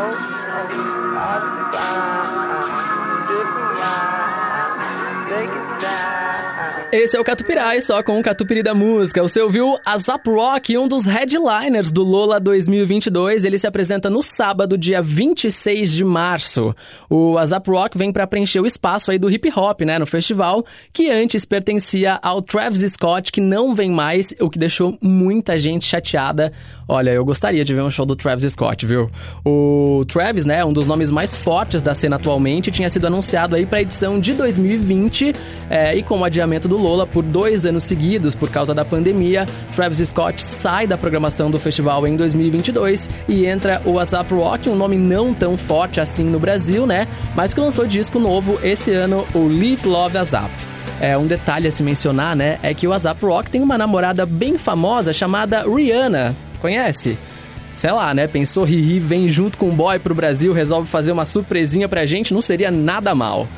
more. 0.00 0.29
Esse 6.92 7.16
é 7.16 7.20
o 7.20 7.24
Catupirai, 7.24 7.80
só 7.80 8.02
com 8.02 8.18
o 8.18 8.22
Catupiri 8.22 8.64
da 8.64 8.74
música. 8.74 9.22
Você 9.22 9.40
ouviu 9.40 9.78
a 9.86 9.96
Zap 9.96 10.28
Rock, 10.28 10.76
um 10.76 10.88
dos 10.88 11.06
headliners 11.06 11.92
do 11.92 12.02
Lola 12.02 12.40
2022. 12.40 13.44
Ele 13.44 13.58
se 13.58 13.66
apresenta 13.66 14.10
no 14.10 14.24
sábado, 14.24 14.76
dia 14.76 15.00
26 15.00 15.92
de 15.92 16.04
março. 16.04 16.74
O 17.08 17.38
Azap 17.38 17.70
Rock 17.70 17.96
vem 17.96 18.12
para 18.12 18.26
preencher 18.26 18.58
o 18.58 18.66
espaço 18.66 19.12
aí 19.12 19.20
do 19.20 19.30
hip 19.30 19.52
hop, 19.54 19.82
né, 19.82 20.00
no 20.00 20.06
festival, 20.06 20.66
que 20.92 21.08
antes 21.08 21.44
pertencia 21.44 22.18
ao 22.20 22.42
Travis 22.42 22.80
Scott, 22.92 23.30
que 23.30 23.40
não 23.40 23.72
vem 23.72 23.92
mais, 23.92 24.34
o 24.40 24.50
que 24.50 24.58
deixou 24.58 24.98
muita 25.00 25.56
gente 25.56 25.84
chateada. 25.84 26.52
Olha, 26.88 27.10
eu 27.10 27.24
gostaria 27.24 27.64
de 27.64 27.72
ver 27.72 27.82
um 27.82 27.90
show 27.90 28.04
do 28.04 28.16
Travis 28.16 28.52
Scott, 28.52 28.84
viu? 28.84 29.08
O 29.44 30.04
Travis, 30.08 30.44
né, 30.44 30.64
um 30.64 30.72
dos 30.72 30.86
nomes 30.86 31.12
mais 31.12 31.36
fortes 31.36 31.82
da 31.82 31.94
cena 31.94 32.16
atualmente, 32.16 32.68
tinha 32.72 32.90
sido 32.90 33.06
anunciado 33.06 33.54
aí 33.54 33.64
para 33.64 33.80
edição 33.80 34.18
de 34.18 34.34
2020 34.34 35.32
é, 35.70 35.94
e 35.94 36.02
com 36.02 36.18
o 36.18 36.24
adiamento 36.24 36.66
do 36.66 36.79
Lola 36.80 37.06
por 37.06 37.22
dois 37.22 37.64
anos 37.66 37.84
seguidos 37.84 38.34
por 38.34 38.50
causa 38.50 38.74
da 38.74 38.84
pandemia, 38.84 39.46
Travis 39.74 40.08
Scott 40.08 40.42
sai 40.42 40.86
da 40.86 40.98
programação 40.98 41.50
do 41.50 41.60
festival 41.60 42.06
em 42.06 42.16
2022 42.16 43.08
e 43.28 43.46
entra 43.46 43.80
o 43.84 43.92
WhatsApp 43.92 44.32
Rock, 44.34 44.68
um 44.68 44.74
nome 44.74 44.96
não 44.96 45.32
tão 45.32 45.56
forte 45.56 46.00
assim 46.00 46.24
no 46.24 46.40
Brasil, 46.40 46.86
né? 46.86 47.06
Mas 47.36 47.54
que 47.54 47.60
lançou 47.60 47.86
disco 47.86 48.18
novo 48.18 48.58
esse 48.62 48.92
ano, 48.92 49.26
o 49.34 49.46
Live 49.46 49.86
Love 49.86 50.18
ASAP. 50.18 50.50
É, 51.00 51.16
um 51.16 51.26
detalhe 51.26 51.66
a 51.66 51.70
se 51.70 51.82
mencionar, 51.82 52.36
né, 52.36 52.58
é 52.62 52.74
que 52.74 52.86
o 52.86 52.92
ASAP 52.92 53.22
Rock 53.22 53.50
tem 53.50 53.62
uma 53.62 53.78
namorada 53.78 54.26
bem 54.26 54.58
famosa 54.58 55.12
chamada 55.12 55.62
Rihanna. 55.62 56.34
Conhece? 56.60 57.16
Sei 57.72 57.90
lá, 57.90 58.12
né? 58.12 58.26
Pensou 58.26 58.64
Riri 58.64 58.98
vem 58.98 59.28
junto 59.28 59.56
com 59.56 59.68
o 59.70 59.72
boy 59.72 59.98
pro 59.98 60.14
Brasil, 60.14 60.52
resolve 60.52 60.86
fazer 60.88 61.12
uma 61.12 61.24
surpresinha 61.24 61.88
pra 61.88 62.04
gente, 62.04 62.34
não 62.34 62.42
seria 62.42 62.70
nada 62.70 63.14
mal. 63.14 63.48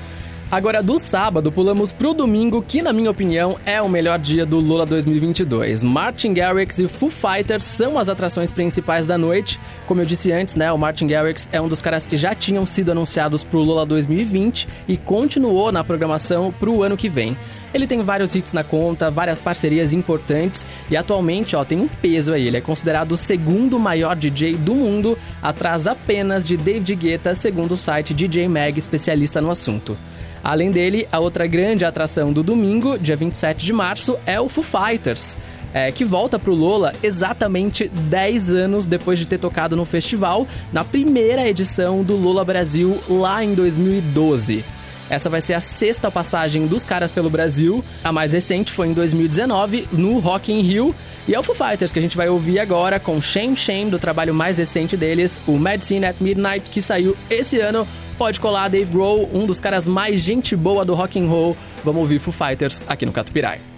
Agora, 0.53 0.83
do 0.83 0.99
sábado, 0.99 1.51
pulamos 1.51 1.95
pro 1.95 2.13
domingo, 2.13 2.61
que, 2.61 2.83
na 2.83 2.93
minha 2.93 3.11
opinião, 3.11 3.59
é 3.65 3.81
o 3.81 3.89
melhor 3.89 4.19
dia 4.19 4.45
do 4.45 4.59
Lula 4.59 4.85
2022. 4.85 5.83
Martin 5.83 6.35
Garrix 6.35 6.79
e 6.79 6.87
Foo 6.87 7.09
Fighters 7.09 7.65
são 7.65 7.97
as 7.97 8.11
atrações 8.11 8.53
principais 8.53 9.07
da 9.07 9.17
noite. 9.17 9.59
Como 9.87 10.03
eu 10.03 10.05
disse 10.05 10.31
antes, 10.31 10.55
né, 10.55 10.71
o 10.71 10.77
Martin 10.77 11.07
Garrix 11.07 11.49
é 11.53 11.59
um 11.59 11.69
dos 11.69 11.81
caras 11.81 12.07
que 12.07 12.19
já 12.19 12.35
tinham 12.35 12.67
sido 12.67 12.93
anunciados 12.93 13.43
pro 13.43 13.61
Lula 13.61 13.87
2020 13.87 14.69
e 14.87 14.99
continuou 14.99 15.73
na 15.73 15.83
programação 15.83 16.53
pro 16.53 16.83
ano 16.83 16.99
que 16.99 17.09
vem. 17.09 17.35
Ele 17.73 17.87
tem 17.87 18.03
vários 18.03 18.35
hits 18.35 18.53
na 18.53 18.63
conta, 18.63 19.11
várias 19.11 19.41
parcerias 19.41 19.95
importantes 19.95 20.67
e 20.91 20.99
atualmente, 20.99 21.57
ó, 21.57 21.65
tem 21.65 21.81
um 21.81 21.89
peso 21.89 22.31
aí. 22.31 22.47
Ele 22.47 22.59
é 22.59 22.61
considerado 22.61 23.13
o 23.13 23.17
segundo 23.17 23.79
maior 23.79 24.15
DJ 24.15 24.57
do 24.57 24.75
mundo, 24.75 25.17
atrás 25.43 25.87
apenas 25.87 26.47
de 26.47 26.59
David 26.59 26.95
Guetta, 26.95 27.35
segundo 27.35 27.73
o 27.73 27.77
site 27.79 28.13
DJ 28.13 28.49
Mag, 28.49 28.79
especialista 28.79 29.41
no 29.41 29.51
assunto. 29.51 29.97
Além 30.43 30.71
dele, 30.71 31.07
a 31.13 31.19
outra 31.19 31.47
grande 31.47 31.85
atração 31.85 32.33
do 32.33 32.43
domingo, 32.43 32.99
dia 32.99 33.17
27 33.17 33.65
de 33.65 33.73
março, 33.73 34.19
é 34.27 34.41
o 34.41 34.49
Foo 34.49 34.65
Fighters. 34.65 35.37
É, 35.75 35.91
que 35.91 36.05
volta 36.05 36.39
pro 36.39 36.55
Lola 36.55 36.93
exatamente 37.03 37.89
10 37.89 38.53
anos 38.53 38.87
depois 38.87 39.19
de 39.19 39.25
ter 39.25 39.39
tocado 39.39 39.75
no 39.75 39.87
festival, 39.87 40.47
na 40.71 40.85
primeira 40.85 41.49
edição 41.49 42.03
do 42.03 42.15
Lola 42.15 42.45
Brasil, 42.45 43.01
lá 43.09 43.43
em 43.43 43.55
2012. 43.55 44.63
Essa 45.09 45.29
vai 45.29 45.41
ser 45.41 45.55
a 45.55 45.61
sexta 45.61 46.11
passagem 46.11 46.67
dos 46.67 46.85
caras 46.85 47.13
pelo 47.13 47.31
Brasil. 47.31 47.85
A 48.03 48.13
mais 48.13 48.33
recente 48.33 48.73
foi 48.73 48.89
em 48.89 48.93
2019, 48.93 49.87
no 49.93 50.19
Rock 50.19 50.53
in 50.53 50.61
Rio. 50.61 50.95
E 51.29 51.35
é 51.35 51.39
o 51.39 51.43
Foo 51.43 51.55
Fighters 51.55 51.93
que 51.93 51.99
a 51.99 52.03
gente 52.03 52.17
vai 52.17 52.29
ouvir 52.29 52.59
agora 52.59 52.99
com 52.99 53.21
Shame 53.21 53.57
Shame, 53.57 53.91
do 53.91 53.99
trabalho 53.99 54.35
mais 54.35 54.59
recente 54.59 54.97
deles, 54.97 55.41
o 55.47 55.59
Medicine 55.59 56.07
at 56.07 56.17
Midnight, 56.21 56.69
que 56.71 56.83
saiu 56.83 57.17
esse 57.31 57.61
ano. 57.61 57.87
Pode 58.19 58.39
colar 58.39 58.69
Dave 58.69 58.91
Grohl, 58.91 59.29
um 59.33 59.47
dos 59.47 59.59
caras 59.59 59.89
mais 59.89 60.21
gente 60.21 60.55
boa 60.55 60.85
do 60.85 60.95
rock 60.95 61.19
and 61.19 61.27
roll. 61.27 61.57
Vamos 61.85 62.03
ouvir 62.03 62.19
Foo 62.19 62.33
Fighters 62.33 62.85
aqui 62.87 63.05
no 63.05 63.13
Catupirai. 63.13 63.72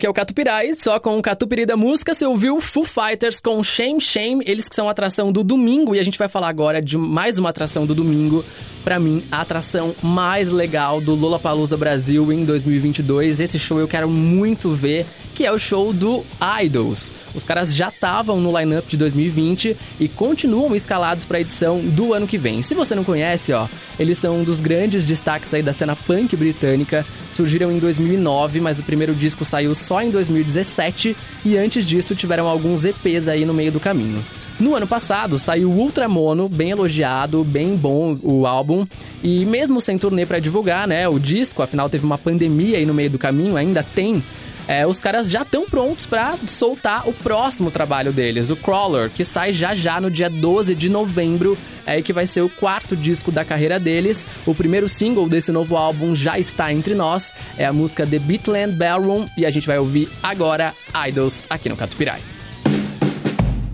Aqui 0.00 0.06
é 0.06 0.10
o 0.10 0.14
Catupirai, 0.14 0.74
só 0.74 0.98
com 0.98 1.18
o 1.18 1.22
Catupiri 1.22 1.66
da 1.66 1.76
música. 1.76 2.14
Você 2.14 2.24
ouviu 2.24 2.58
Foo 2.58 2.84
Fighters 2.84 3.38
com 3.38 3.62
Shame 3.62 4.00
Shame, 4.00 4.42
eles 4.46 4.66
que 4.66 4.74
são 4.74 4.88
atração 4.88 5.30
do 5.30 5.44
domingo. 5.44 5.94
E 5.94 5.98
a 5.98 6.02
gente 6.02 6.18
vai 6.18 6.26
falar 6.26 6.48
agora 6.48 6.80
de 6.80 6.96
mais 6.96 7.38
uma 7.38 7.50
atração 7.50 7.84
do 7.84 7.94
domingo. 7.94 8.42
Pra 8.84 8.98
mim, 8.98 9.22
a 9.30 9.42
atração 9.42 9.94
mais 10.02 10.50
legal 10.50 11.00
do 11.00 11.14
Lollapalooza 11.14 11.76
Brasil 11.76 12.32
em 12.32 12.44
2022. 12.44 13.40
Esse 13.40 13.58
show 13.58 13.78
eu 13.78 13.86
quero 13.86 14.08
muito 14.08 14.70
ver, 14.72 15.04
que 15.34 15.44
é 15.44 15.52
o 15.52 15.58
show 15.58 15.92
do 15.92 16.24
Idols. 16.62 17.12
Os 17.34 17.44
caras 17.44 17.74
já 17.74 17.88
estavam 17.88 18.40
no 18.40 18.58
lineup 18.58 18.88
de 18.88 18.96
2020 18.96 19.76
e 20.00 20.08
continuam 20.08 20.74
escalados 20.74 21.26
para 21.26 21.36
a 21.36 21.40
edição 21.42 21.80
do 21.80 22.14
ano 22.14 22.26
que 22.26 22.38
vem. 22.38 22.62
Se 22.62 22.74
você 22.74 22.94
não 22.94 23.04
conhece, 23.04 23.52
ó, 23.52 23.68
eles 23.98 24.18
são 24.18 24.40
um 24.40 24.44
dos 24.44 24.60
grandes 24.60 25.06
destaques 25.06 25.52
aí 25.52 25.62
da 25.62 25.74
cena 25.74 25.94
punk 25.94 26.34
britânica. 26.34 27.06
Surgiram 27.30 27.70
em 27.70 27.78
2009, 27.78 28.60
mas 28.60 28.78
o 28.78 28.82
primeiro 28.82 29.14
disco 29.14 29.44
saiu 29.44 29.74
só 29.74 30.02
em 30.02 30.10
2017 30.10 31.14
e 31.44 31.56
antes 31.56 31.86
disso 31.86 32.14
tiveram 32.14 32.48
alguns 32.48 32.84
EPs 32.84 33.28
aí 33.28 33.44
no 33.44 33.52
meio 33.54 33.70
do 33.70 33.78
caminho. 33.78 34.24
No 34.60 34.76
ano 34.76 34.86
passado 34.86 35.38
saiu 35.38 35.70
Ultra 35.70 36.06
Mono, 36.06 36.46
bem 36.46 36.70
elogiado, 36.70 37.42
bem 37.42 37.74
bom 37.74 38.18
o 38.22 38.46
álbum. 38.46 38.86
E 39.22 39.46
mesmo 39.46 39.80
sem 39.80 39.96
turnê 39.96 40.26
para 40.26 40.38
divulgar, 40.38 40.86
né, 40.86 41.08
o 41.08 41.18
disco, 41.18 41.62
afinal 41.62 41.88
teve 41.88 42.04
uma 42.04 42.18
pandemia 42.18 42.76
aí 42.76 42.84
no 42.84 42.92
meio 42.92 43.08
do 43.08 43.18
caminho, 43.18 43.56
ainda 43.56 43.82
tem 43.82 44.22
é, 44.68 44.86
os 44.86 45.00
caras 45.00 45.30
já 45.30 45.42
estão 45.42 45.66
prontos 45.66 46.06
para 46.06 46.36
soltar 46.46 47.08
o 47.08 47.12
próximo 47.12 47.70
trabalho 47.70 48.12
deles, 48.12 48.50
o 48.50 48.56
Crawler, 48.56 49.10
que 49.10 49.24
sai 49.24 49.52
já 49.52 49.74
já 49.74 50.00
no 50.00 50.10
dia 50.10 50.28
12 50.28 50.74
de 50.74 50.88
novembro, 50.88 51.58
é 51.86 52.00
que 52.02 52.12
vai 52.12 52.26
ser 52.26 52.42
o 52.42 52.48
quarto 52.48 52.94
disco 52.94 53.32
da 53.32 53.44
carreira 53.44 53.80
deles. 53.80 54.24
O 54.46 54.54
primeiro 54.54 54.88
single 54.88 55.28
desse 55.28 55.50
novo 55.50 55.76
álbum 55.76 56.14
já 56.14 56.38
está 56.38 56.72
entre 56.72 56.94
nós, 56.94 57.34
é 57.56 57.64
a 57.64 57.72
música 57.72 58.06
The 58.06 58.18
Beatland 58.18 58.76
Ballroom 58.76 59.26
e 59.36 59.44
a 59.44 59.50
gente 59.50 59.66
vai 59.66 59.78
ouvir 59.78 60.08
agora 60.22 60.72
Idols 61.08 61.44
aqui 61.50 61.68
no 61.68 61.76
Catupirai. 61.76 62.20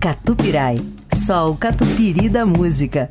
Catupirai, 0.07 0.79
só 1.13 1.51
o 1.51 1.57
da 2.29 2.45
música. 2.45 3.09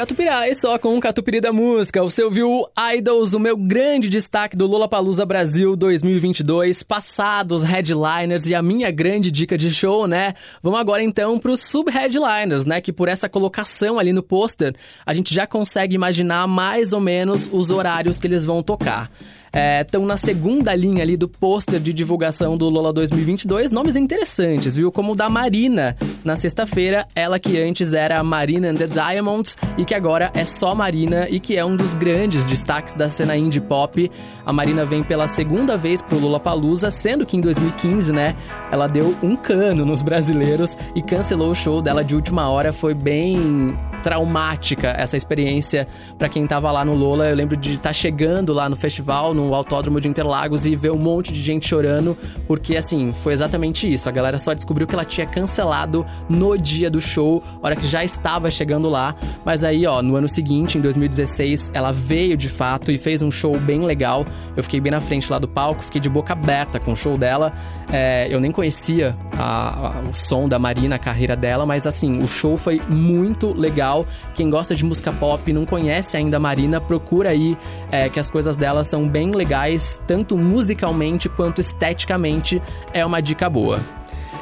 O 0.00 0.02
Catupirai, 0.02 0.54
só 0.54 0.78
com 0.78 0.94
um 0.94 1.00
Catupiri 1.00 1.42
da 1.42 1.52
música. 1.52 2.02
Você 2.02 2.22
ouviu 2.22 2.64
Idols, 2.96 3.34
o 3.34 3.38
meu 3.38 3.54
grande 3.54 4.08
destaque 4.08 4.56
do 4.56 4.66
Lollapalooza 4.66 5.26
Brasil 5.26 5.76
2022, 5.76 6.82
passados 6.82 7.62
headliners 7.62 8.46
e 8.46 8.54
a 8.54 8.62
minha 8.62 8.90
grande 8.90 9.30
dica 9.30 9.58
de 9.58 9.70
show, 9.74 10.06
né? 10.06 10.34
Vamos 10.62 10.80
agora 10.80 11.02
então 11.02 11.38
para 11.38 11.50
os 11.50 11.62
sub-headliners, 11.62 12.64
né? 12.64 12.80
Que 12.80 12.94
por 12.94 13.08
essa 13.08 13.28
colocação 13.28 13.98
ali 13.98 14.10
no 14.10 14.22
pôster, 14.22 14.74
a 15.04 15.12
gente 15.12 15.34
já 15.34 15.46
consegue 15.46 15.96
imaginar 15.96 16.48
mais 16.48 16.94
ou 16.94 17.00
menos 17.00 17.46
os 17.52 17.68
horários 17.68 18.18
que 18.18 18.26
eles 18.26 18.42
vão 18.42 18.62
tocar 18.62 19.10
estão 19.52 20.04
é, 20.04 20.06
na 20.06 20.16
segunda 20.16 20.74
linha 20.74 21.02
ali 21.02 21.16
do 21.16 21.28
pôster 21.28 21.80
de 21.80 21.92
divulgação 21.92 22.56
do 22.56 22.68
Lola 22.68 22.92
2022. 22.92 23.72
Nomes 23.72 23.96
interessantes, 23.96 24.76
viu? 24.76 24.92
Como 24.92 25.12
o 25.12 25.16
da 25.16 25.28
Marina, 25.28 25.96
na 26.24 26.36
sexta-feira, 26.36 27.06
ela 27.14 27.38
que 27.38 27.58
antes 27.60 27.92
era 27.92 28.22
Marina 28.22 28.68
and 28.68 28.76
the 28.76 28.86
Diamonds 28.86 29.56
e 29.76 29.84
que 29.84 29.94
agora 29.94 30.30
é 30.34 30.44
só 30.44 30.74
Marina 30.74 31.26
e 31.28 31.40
que 31.40 31.56
é 31.56 31.64
um 31.64 31.76
dos 31.76 31.94
grandes 31.94 32.46
destaques 32.46 32.94
da 32.94 33.08
cena 33.08 33.36
indie 33.36 33.60
pop. 33.60 34.10
A 34.46 34.52
Marina 34.52 34.84
vem 34.84 35.02
pela 35.02 35.26
segunda 35.26 35.76
vez 35.76 36.00
pro 36.00 36.18
Lola 36.18 36.38
Palusa, 36.38 36.90
sendo 36.90 37.26
que 37.26 37.36
em 37.36 37.40
2015, 37.40 38.12
né, 38.12 38.36
ela 38.70 38.86
deu 38.86 39.16
um 39.22 39.34
cano 39.34 39.84
nos 39.84 40.02
brasileiros 40.02 40.78
e 40.94 41.02
cancelou 41.02 41.50
o 41.50 41.54
show 41.54 41.82
dela 41.82 42.04
de 42.04 42.14
última 42.14 42.48
hora. 42.48 42.72
Foi 42.72 42.94
bem 42.94 43.76
traumática 44.02 44.88
essa 44.88 45.16
experiência 45.16 45.86
para 46.18 46.28
quem 46.28 46.46
tava 46.46 46.70
lá 46.70 46.84
no 46.84 46.94
Lola. 46.94 47.28
Eu 47.28 47.36
lembro 47.36 47.56
de 47.56 47.72
estar 47.72 47.90
tá 47.90 47.92
chegando 47.92 48.52
lá 48.52 48.68
no 48.68 48.76
festival, 48.76 49.34
no 49.40 49.54
Autódromo 49.54 50.00
de 50.00 50.08
Interlagos 50.08 50.66
e 50.66 50.76
ver 50.76 50.92
um 50.92 50.98
monte 50.98 51.32
de 51.32 51.40
gente 51.40 51.66
chorando, 51.66 52.16
porque 52.46 52.76
assim, 52.76 53.12
foi 53.12 53.32
exatamente 53.32 53.90
isso. 53.90 54.08
A 54.08 54.12
galera 54.12 54.38
só 54.38 54.52
descobriu 54.52 54.86
que 54.86 54.94
ela 54.94 55.04
tinha 55.04 55.26
cancelado 55.26 56.04
no 56.28 56.56
dia 56.56 56.90
do 56.90 57.00
show, 57.00 57.42
hora 57.62 57.74
que 57.74 57.86
já 57.86 58.04
estava 58.04 58.50
chegando 58.50 58.88
lá. 58.88 59.14
Mas 59.44 59.64
aí, 59.64 59.86
ó, 59.86 60.02
no 60.02 60.16
ano 60.16 60.28
seguinte, 60.28 60.76
em 60.76 60.80
2016, 60.80 61.70
ela 61.72 61.92
veio 61.92 62.36
de 62.36 62.48
fato 62.48 62.92
e 62.92 62.98
fez 62.98 63.22
um 63.22 63.30
show 63.30 63.58
bem 63.58 63.80
legal. 63.80 64.24
Eu 64.56 64.62
fiquei 64.62 64.80
bem 64.80 64.92
na 64.92 65.00
frente 65.00 65.30
lá 65.30 65.38
do 65.38 65.48
palco, 65.48 65.82
fiquei 65.82 66.00
de 66.00 66.08
boca 66.08 66.32
aberta 66.32 66.78
com 66.78 66.92
o 66.92 66.96
show 66.96 67.16
dela. 67.16 67.52
É, 67.92 68.28
eu 68.30 68.38
nem 68.40 68.50
conhecia 68.50 69.16
a, 69.36 69.98
a, 69.98 70.00
o 70.08 70.14
som 70.14 70.48
da 70.48 70.58
Marina, 70.58 70.96
a 70.96 70.98
carreira 70.98 71.34
dela, 71.34 71.64
mas 71.64 71.86
assim, 71.86 72.22
o 72.22 72.26
show 72.26 72.56
foi 72.56 72.80
muito 72.88 73.52
legal. 73.52 74.06
Quem 74.34 74.50
gosta 74.50 74.74
de 74.74 74.84
música 74.84 75.12
pop 75.12 75.48
e 75.50 75.52
não 75.52 75.64
conhece 75.64 76.16
ainda 76.16 76.36
a 76.36 76.40
Marina, 76.40 76.80
procura 76.80 77.30
aí 77.30 77.56
é, 77.90 78.08
que 78.08 78.20
as 78.20 78.30
coisas 78.30 78.56
dela 78.56 78.84
são 78.84 79.08
bem 79.08 79.29
legais, 79.34 80.00
tanto 80.06 80.36
musicalmente 80.36 81.28
quanto 81.28 81.60
esteticamente. 81.60 82.60
É 82.92 83.04
uma 83.04 83.20
dica 83.20 83.48
boa. 83.48 83.80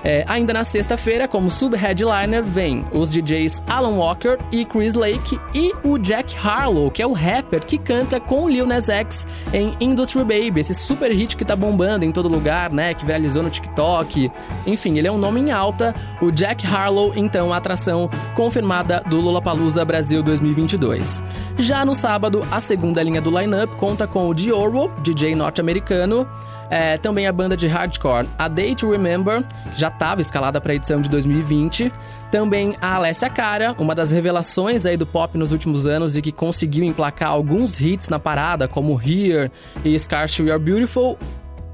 É, 0.04 0.24
ainda 0.26 0.52
na 0.52 0.64
sexta-feira, 0.64 1.26
como 1.26 1.50
sub-headliner, 1.50 2.42
vem 2.42 2.84
os 2.92 3.10
DJs 3.10 3.62
Alan 3.66 3.96
Walker 3.96 4.38
e 4.52 4.64
Chris 4.64 4.94
Lake 4.94 5.38
e 5.54 5.72
o 5.82 5.98
Jack 5.98 6.36
Harlow, 6.36 6.90
que 6.90 7.02
é 7.02 7.06
o 7.06 7.12
rapper 7.12 7.64
que 7.64 7.78
canta 7.78 8.20
com 8.20 8.48
Lil 8.48 8.66
Nas 8.66 8.88
X 8.88 9.26
em 9.52 9.76
Industry 9.80 10.20
Baby, 10.20 10.60
esse 10.60 10.74
super 10.74 11.10
hit 11.10 11.36
que 11.36 11.44
tá 11.44 11.56
bombando 11.56 12.04
em 12.04 12.12
todo 12.12 12.28
lugar, 12.28 12.72
né? 12.72 12.94
Que 12.94 13.04
viralizou 13.04 13.42
no 13.42 13.50
TikTok. 13.50 14.30
Enfim, 14.66 14.98
ele 14.98 15.08
é 15.08 15.12
um 15.12 15.18
nome 15.18 15.40
em 15.40 15.50
alta. 15.50 15.94
O 16.20 16.30
Jack 16.30 16.66
Harlow, 16.66 17.12
então, 17.16 17.52
a 17.52 17.56
atração 17.56 18.10
confirmada 18.34 19.02
do 19.08 19.18
Lollapalooza 19.20 19.84
Brasil 19.84 20.22
2022. 20.22 21.22
Já 21.58 21.84
no 21.84 21.94
sábado, 21.94 22.46
a 22.50 22.60
segunda 22.60 23.02
linha 23.02 23.20
do 23.20 23.36
lineup 23.36 23.74
conta 23.76 24.06
com 24.06 24.28
o 24.28 24.34
Diorro, 24.34 24.90
DJ 25.02 25.34
norte-americano, 25.34 26.26
é, 26.70 26.98
também 26.98 27.26
a 27.26 27.32
banda 27.32 27.56
de 27.56 27.66
hardcore 27.66 28.28
A 28.38 28.48
Day 28.48 28.74
to 28.74 28.90
Remember, 28.90 29.42
já 29.74 29.88
estava 29.88 30.20
escalada 30.20 30.60
para 30.60 30.72
a 30.72 30.74
edição 30.74 31.00
de 31.00 31.08
2020. 31.08 31.92
Também 32.30 32.76
a 32.80 32.96
Alessia 32.96 33.30
Cara, 33.30 33.74
uma 33.78 33.94
das 33.94 34.10
revelações 34.10 34.84
aí 34.84 34.96
do 34.96 35.06
pop 35.06 35.36
nos 35.38 35.52
últimos 35.52 35.86
anos 35.86 36.16
e 36.16 36.22
que 36.22 36.30
conseguiu 36.30 36.84
emplacar 36.84 37.30
alguns 37.30 37.80
hits 37.80 38.08
na 38.08 38.18
parada, 38.18 38.68
como 38.68 39.00
Here 39.00 39.50
e 39.84 39.98
Scarce 39.98 40.42
We 40.42 40.50
Are 40.50 40.62
Beautiful 40.62 41.18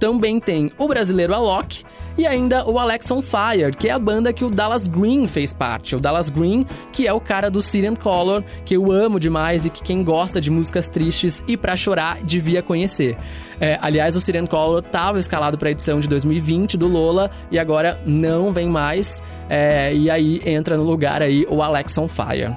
também 0.05 0.38
tem 0.38 0.70
o 0.76 0.86
brasileiro 0.86 1.32
Alok 1.32 1.82
e 2.18 2.26
ainda 2.26 2.68
o 2.68 2.78
Alex 2.78 3.11
on 3.11 3.22
Fire, 3.22 3.74
que 3.74 3.88
é 3.88 3.90
a 3.90 3.98
banda 3.98 4.34
que 4.34 4.44
o 4.44 4.50
Dallas 4.50 4.86
Green 4.86 5.26
fez 5.26 5.55
parte. 5.55 5.96
O 5.96 5.98
Dallas 5.98 6.28
Green, 6.28 6.66
que 6.92 7.07
é 7.07 7.12
o 7.14 7.18
cara 7.18 7.50
do 7.50 7.62
Syrian 7.62 7.94
Color, 7.94 8.44
que 8.66 8.76
eu 8.76 8.92
amo 8.92 9.18
demais 9.18 9.64
e 9.64 9.70
que 9.70 9.82
quem 9.82 10.05
gosta 10.05 10.42
de 10.42 10.50
músicas 10.50 10.90
tristes 10.90 11.42
e 11.48 11.57
para 11.57 11.74
chorar 11.74 12.18
devia 12.22 12.62
conhecer. 12.62 13.16
É, 13.59 13.78
aliás, 13.80 14.14
o 14.14 14.20
Syrian 14.20 14.44
Color 14.44 14.80
estava 14.84 15.18
escalado 15.18 15.57
para 15.57 15.68
a 15.68 15.72
edição 15.72 15.98
de 16.00 16.07
2020 16.07 16.76
do 16.76 16.86
Lola 16.86 17.30
e 17.50 17.59
agora 17.59 17.98
não 18.05 18.52
vem 18.52 18.68
mais. 18.68 19.22
É, 19.48 19.94
e 19.94 20.11
aí 20.11 20.42
entra 20.44 20.76
no 20.76 20.82
lugar 20.82 21.22
aí 21.22 21.46
o 21.48 21.62
Alex 21.62 21.96
on 21.96 22.09
Fire. 22.09 22.55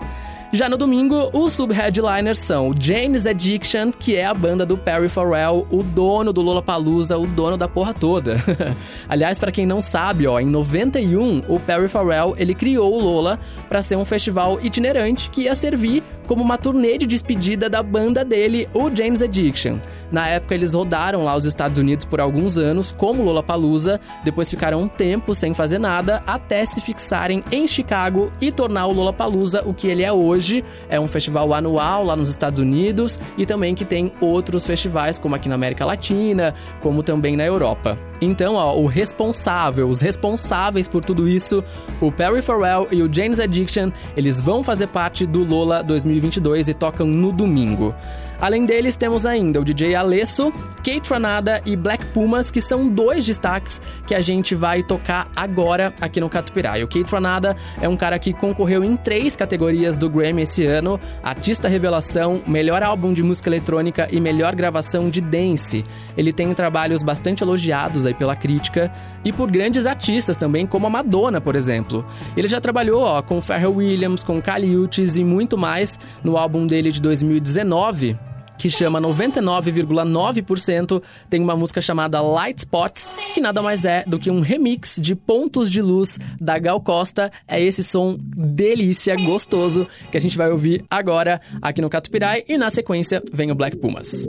Já 0.53 0.69
no 0.69 0.77
domingo, 0.77 1.29
os 1.33 1.53
sub-headliners 1.53 2.39
são 2.39 2.73
James 2.79 3.25
Addiction, 3.25 3.91
que 3.91 4.15
é 4.15 4.25
a 4.25 4.33
banda 4.33 4.65
do 4.65 4.77
Perry 4.77 5.09
Farrell, 5.09 5.67
o 5.69 5.83
dono 5.83 6.31
do 6.31 6.41
Lollapalooza, 6.41 7.17
o 7.17 7.27
dono 7.27 7.57
da 7.57 7.67
porra 7.67 7.93
toda. 7.93 8.37
Aliás, 9.09 9.37
para 9.37 9.51
quem 9.51 9.65
não 9.65 9.81
sabe, 9.81 10.25
ó, 10.25 10.39
em 10.39 10.45
91, 10.45 11.43
o 11.49 11.59
Perry 11.59 11.89
Farrell, 11.89 12.33
ele 12.37 12.55
criou 12.55 12.93
o 12.93 13.01
Lola 13.01 13.37
para 13.67 13.81
ser 13.81 13.97
um 13.97 14.05
festival 14.05 14.57
itinerante 14.61 15.29
que 15.29 15.41
ia 15.41 15.53
servir 15.53 16.01
como 16.27 16.43
uma 16.43 16.57
turnê 16.57 16.97
de 16.97 17.07
despedida 17.07 17.69
da 17.69 17.81
banda 17.81 18.23
dele, 18.23 18.67
o 18.73 18.93
James 18.93 19.21
Addiction. 19.21 19.79
Na 20.11 20.27
época 20.27 20.53
eles 20.53 20.73
rodaram 20.73 21.23
lá 21.23 21.35
os 21.35 21.45
Estados 21.45 21.79
Unidos 21.79 22.05
por 22.05 22.19
alguns 22.19 22.57
anos 22.57 22.91
como 22.91 23.23
Lollapalooza, 23.23 23.99
depois 24.23 24.49
ficaram 24.49 24.81
um 24.81 24.87
tempo 24.87 25.33
sem 25.33 25.53
fazer 25.53 25.79
nada 25.79 26.21
até 26.27 26.65
se 26.65 26.81
fixarem 26.81 27.43
em 27.51 27.65
Chicago 27.65 28.31
e 28.41 28.51
tornar 28.51 28.87
o 28.87 28.93
Lollapalooza 28.93 29.63
o 29.65 29.73
que 29.73 29.87
ele 29.87 30.03
é 30.03 30.11
hoje. 30.11 30.63
É 30.89 30.99
um 30.99 31.07
festival 31.07 31.53
anual 31.53 32.03
lá 32.03 32.15
nos 32.15 32.29
Estados 32.29 32.59
Unidos 32.59 33.19
e 33.37 33.45
também 33.45 33.73
que 33.73 33.85
tem 33.85 34.11
outros 34.19 34.67
festivais 34.67 35.17
como 35.17 35.35
aqui 35.35 35.47
na 35.47 35.55
América 35.55 35.85
Latina, 35.85 36.53
como 36.81 37.01
também 37.01 37.37
na 37.37 37.45
Europa. 37.45 37.97
Então, 38.19 38.55
ó, 38.55 38.75
o 38.75 38.87
responsável, 38.87 39.87
os 39.87 40.01
responsáveis 40.01 40.87
por 40.87 41.05
tudo 41.05 41.27
isso, 41.27 41.63
o 42.01 42.11
Perry 42.11 42.41
Farrell 42.41 42.87
e 42.91 43.01
o 43.03 43.13
James 43.13 43.39
Addiction, 43.39 43.91
eles 44.15 44.41
vão 44.41 44.63
fazer 44.63 44.87
parte 44.87 45.25
do 45.25 45.43
Lola 45.43 45.83
2022 45.83 46.67
e 46.67 46.73
tocam 46.73 47.05
no 47.05 47.31
domingo. 47.31 47.93
Além 48.39 48.67
deles, 48.67 48.95
temos 48.95 49.25
ainda 49.25 49.59
o 49.59 49.65
DJ 49.65 49.95
Alesso, 49.95 50.53
Kate 50.77 51.09
Ranada 51.09 51.59
e 51.65 51.75
Black 51.75 52.05
Pumas, 52.07 52.51
que 52.51 52.61
são 52.61 52.87
dois 52.87 53.25
destaques 53.25 53.81
que 54.05 54.13
a 54.13 54.21
gente 54.21 54.53
vai 54.53 54.83
tocar 54.83 55.27
agora 55.35 55.91
aqui 55.99 56.19
no 56.19 56.29
Catupirai. 56.29 56.83
O 56.83 56.87
Kate 56.87 57.11
Ranada 57.11 57.57
é 57.81 57.89
um 57.89 57.97
cara 57.97 58.19
que 58.19 58.33
concorreu 58.33 58.83
em 58.83 58.95
três 58.95 59.35
categorias 59.35 59.97
do 59.97 60.07
Grammy 60.07 60.43
esse 60.43 60.65
ano: 60.65 60.99
Artista 61.23 61.67
Revelação, 61.67 62.43
Melhor 62.45 62.83
Álbum 62.83 63.11
de 63.11 63.23
Música 63.23 63.49
Eletrônica 63.49 64.07
e 64.11 64.19
Melhor 64.19 64.55
Gravação 64.55 65.09
de 65.09 65.19
Dance. 65.19 65.83
Ele 66.15 66.31
tem 66.31 66.53
trabalhos 66.53 67.01
bastante 67.01 67.41
elogiados 67.41 68.05
aí 68.05 68.13
pela 68.13 68.35
crítica 68.35 68.93
e 69.25 69.33
por 69.33 69.49
grandes 69.49 69.87
artistas 69.87 70.37
também, 70.37 70.67
como 70.67 70.85
a 70.85 70.89
Madonna, 70.91 71.41
por 71.41 71.55
exemplo. 71.55 72.05
Ele 72.35 72.47
já 72.47 72.61
trabalhou 72.61 73.01
ó, 73.01 73.19
com 73.23 73.41
Pharrell 73.41 73.73
Williams, 73.73 74.23
com 74.23 74.39
Kali 74.39 74.77
Uchis 74.77 75.17
e 75.17 75.23
muito 75.23 75.57
mais 75.57 75.99
no 76.23 76.37
álbum 76.37 76.67
dele 76.67 76.91
de 76.91 77.01
2019 77.01 78.26
que 78.57 78.69
chama 78.69 79.01
99,9%, 79.01 81.01
tem 81.29 81.41
uma 81.41 81.55
música 81.55 81.81
chamada 81.81 82.21
Light 82.21 82.59
Spots, 82.59 83.11
que 83.33 83.41
nada 83.41 83.61
mais 83.61 83.85
é 83.85 84.03
do 84.05 84.19
que 84.19 84.31
um 84.31 84.39
remix 84.39 84.97
de 84.99 85.15
Pontos 85.15 85.71
de 85.71 85.81
Luz 85.81 86.19
da 86.39 86.57
Gal 86.57 86.81
Costa. 86.81 87.31
É 87.47 87.61
esse 87.61 87.83
som 87.83 88.17
delícia, 88.19 89.15
gostoso, 89.15 89.87
que 90.11 90.17
a 90.17 90.21
gente 90.21 90.37
vai 90.37 90.51
ouvir 90.51 90.83
agora 90.89 91.41
aqui 91.61 91.81
no 91.81 91.89
Catupirai 91.89 92.43
e 92.47 92.57
na 92.57 92.69
sequência 92.69 93.21
vem 93.31 93.51
o 93.51 93.55
Black 93.55 93.77
Pumas. 93.77 94.27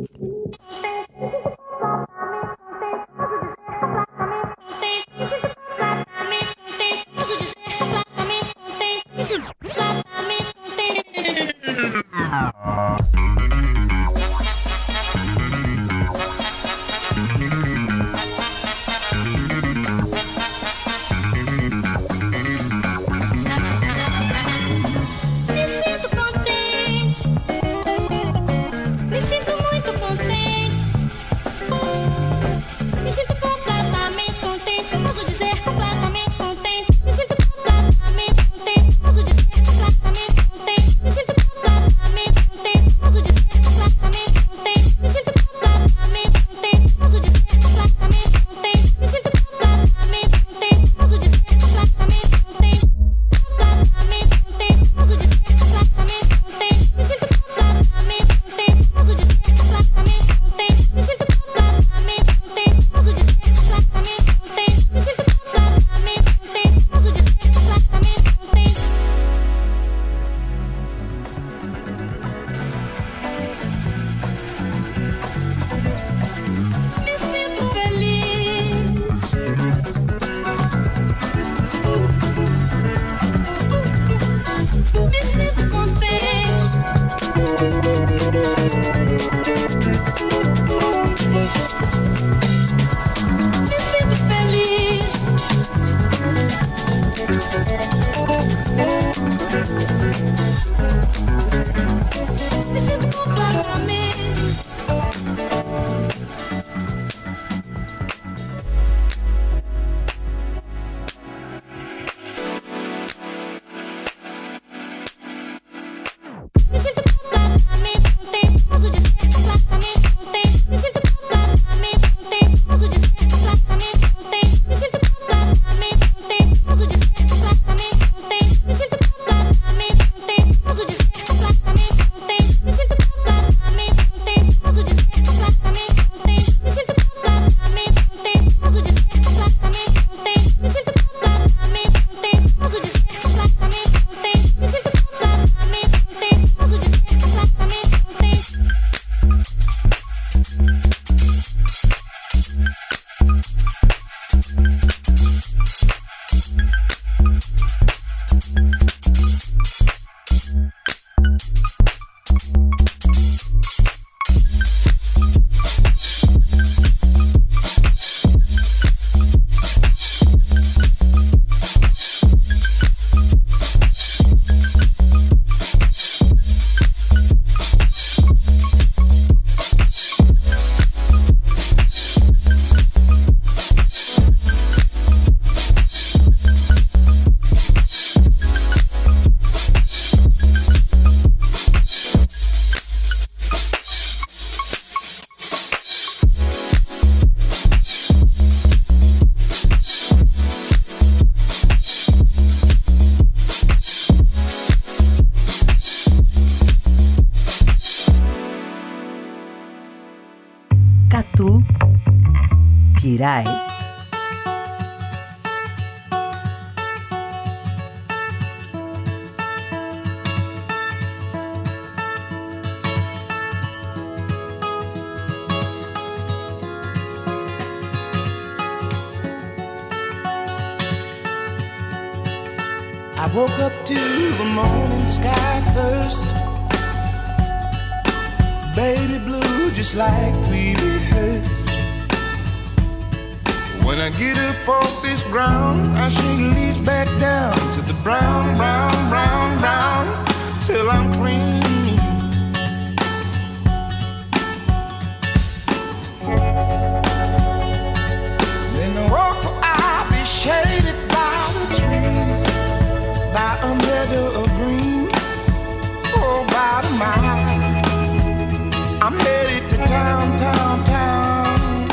To 269.58 269.76
town, 269.76 270.36
town, 270.36 270.84
town 270.84 271.90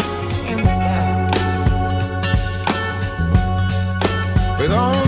in 0.47 0.59
style. 0.66 1.32
With 4.59 4.72
all 4.72 5.05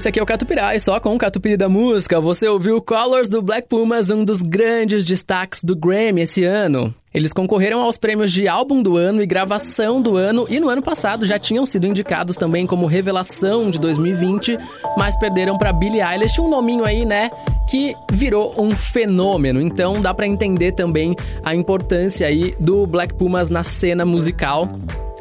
Esse 0.00 0.08
aqui 0.08 0.18
é 0.18 0.22
o 0.22 0.26
Catupirai, 0.26 0.80
só 0.80 0.98
com 0.98 1.14
o 1.14 1.18
Catupiry 1.18 1.58
da 1.58 1.68
música. 1.68 2.18
Você 2.22 2.48
ouviu 2.48 2.80
Colors 2.80 3.28
do 3.28 3.42
Black 3.42 3.68
Pumas, 3.68 4.08
um 4.08 4.24
dos 4.24 4.40
grandes 4.40 5.04
destaques 5.04 5.62
do 5.62 5.76
Grammy 5.76 6.22
esse 6.22 6.42
ano. 6.42 6.94
Eles 7.12 7.34
concorreram 7.34 7.82
aos 7.82 7.98
prêmios 7.98 8.32
de 8.32 8.48
álbum 8.48 8.82
do 8.82 8.96
ano 8.96 9.20
e 9.20 9.26
gravação 9.26 10.00
do 10.00 10.16
ano, 10.16 10.46
e 10.48 10.58
no 10.58 10.70
ano 10.70 10.80
passado 10.80 11.26
já 11.26 11.38
tinham 11.38 11.66
sido 11.66 11.86
indicados 11.86 12.38
também 12.38 12.66
como 12.66 12.86
revelação 12.86 13.70
de 13.70 13.78
2020, 13.78 14.58
mas 14.96 15.18
perderam 15.18 15.58
para 15.58 15.70
Billie 15.70 16.00
Eilish, 16.00 16.40
um 16.40 16.48
nominho 16.48 16.86
aí, 16.86 17.04
né, 17.04 17.30
que 17.68 17.94
virou 18.10 18.54
um 18.56 18.70
fenômeno. 18.70 19.60
Então 19.60 20.00
dá 20.00 20.14
para 20.14 20.26
entender 20.26 20.72
também 20.72 21.14
a 21.44 21.54
importância 21.54 22.26
aí 22.26 22.54
do 22.58 22.86
Black 22.86 23.12
Pumas 23.12 23.50
na 23.50 23.62
cena 23.62 24.06
musical. 24.06 24.66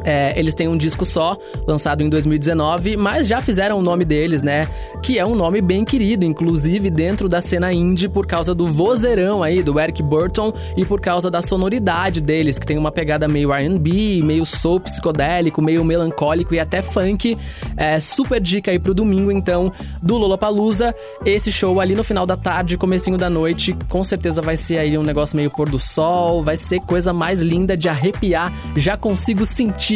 É, 0.04 0.38
eles 0.38 0.54
têm 0.54 0.68
um 0.68 0.78
disco 0.78 1.06
só, 1.06 1.38
lançado 1.68 2.02
em 2.02 2.10
2019, 2.10 2.96
mas 2.96 3.28
já 3.28 3.42
fizeram 3.42 3.78
o 3.78 3.82
nome 3.82 4.06
deles, 4.06 4.42
né? 4.42 4.68
Que 5.02 5.20
é 5.20 5.26
um 5.26 5.36
nome 5.36 5.62
bem 5.62 5.84
querido, 5.84 6.26
inclusive 6.26 6.90
dentro 6.90 7.28
da 7.28 7.42
cena 7.42 7.74
indie, 7.74 8.08
por 8.08 8.26
causa 8.26 8.56
do 8.56 8.68
vozeirão 8.68 9.44
aí, 9.44 9.62
do 9.62 9.80
Eric 9.80 10.02
Burton, 10.02 10.54
e 10.78 10.86
por 10.86 11.02
causa 11.02 11.30
da 11.30 11.42
sonoridade 11.42 12.22
deles, 12.22 12.58
que 12.58 12.66
tem 12.66 12.78
uma 12.78 12.92
pegada 12.92 13.28
meio 13.28 13.52
RB, 13.52 14.22
meio 14.24 14.46
soul 14.46 14.80
psicodélico, 14.80 15.62
meio 15.62 15.84
melancólico 15.84 16.54
e 16.54 16.60
até 16.60 16.82
funk. 16.82 17.38
É, 17.76 18.00
super 18.00 18.40
dica 18.40 18.72
aí 18.72 18.80
pro 18.80 18.94
domingo, 18.94 19.32
então, 19.32 19.72
do 20.02 20.18
Lollapalooza. 20.18 20.96
Esse 21.26 21.52
show 21.52 21.80
ali 21.80 21.96
no 21.96 22.04
final 22.04 22.26
da 22.26 22.38
tarde, 22.38 22.78
comecinho 22.78 23.18
da 23.18 23.30
noite, 23.30 23.76
com 23.88 24.04
certeza 24.04 24.42
vai 24.42 24.56
ser 24.56 24.78
aí 24.78 24.98
um 24.98 25.04
negócio 25.04 25.36
meio 25.36 25.50
pôr 25.50 25.70
do 25.70 25.80
sol, 25.80 26.44
vai 26.44 26.58
ser 26.58 26.80
coisa 26.80 27.12
mais 27.12 27.42
linda 27.42 27.76
de 27.76 27.90
arrepiar. 27.90 28.54
Já 28.76 28.96
consigo 28.96 29.46
sentir 29.46 29.89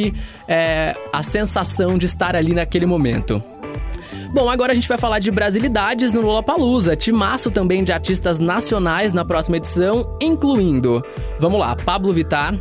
é, 0.47 0.95
a 1.11 1.21
sensação 1.21 1.97
de 1.97 2.05
estar 2.05 2.35
ali 2.35 2.53
naquele 2.53 2.85
momento. 2.85 3.43
Bom, 4.33 4.49
agora 4.49 4.71
a 4.71 4.75
gente 4.75 4.87
vai 4.87 4.97
falar 4.97 5.19
de 5.19 5.29
brasilidades 5.31 6.13
no 6.13 6.21
Lollapalooza. 6.21 6.95
Timaço 6.95 7.51
também 7.51 7.83
de 7.83 7.91
artistas 7.91 8.39
nacionais 8.39 9.13
na 9.13 9.23
próxima 9.23 9.57
edição, 9.57 10.17
incluindo, 10.19 11.03
vamos 11.39 11.59
lá, 11.59 11.75
Pablo 11.75 12.11
Vittar, 12.11 12.55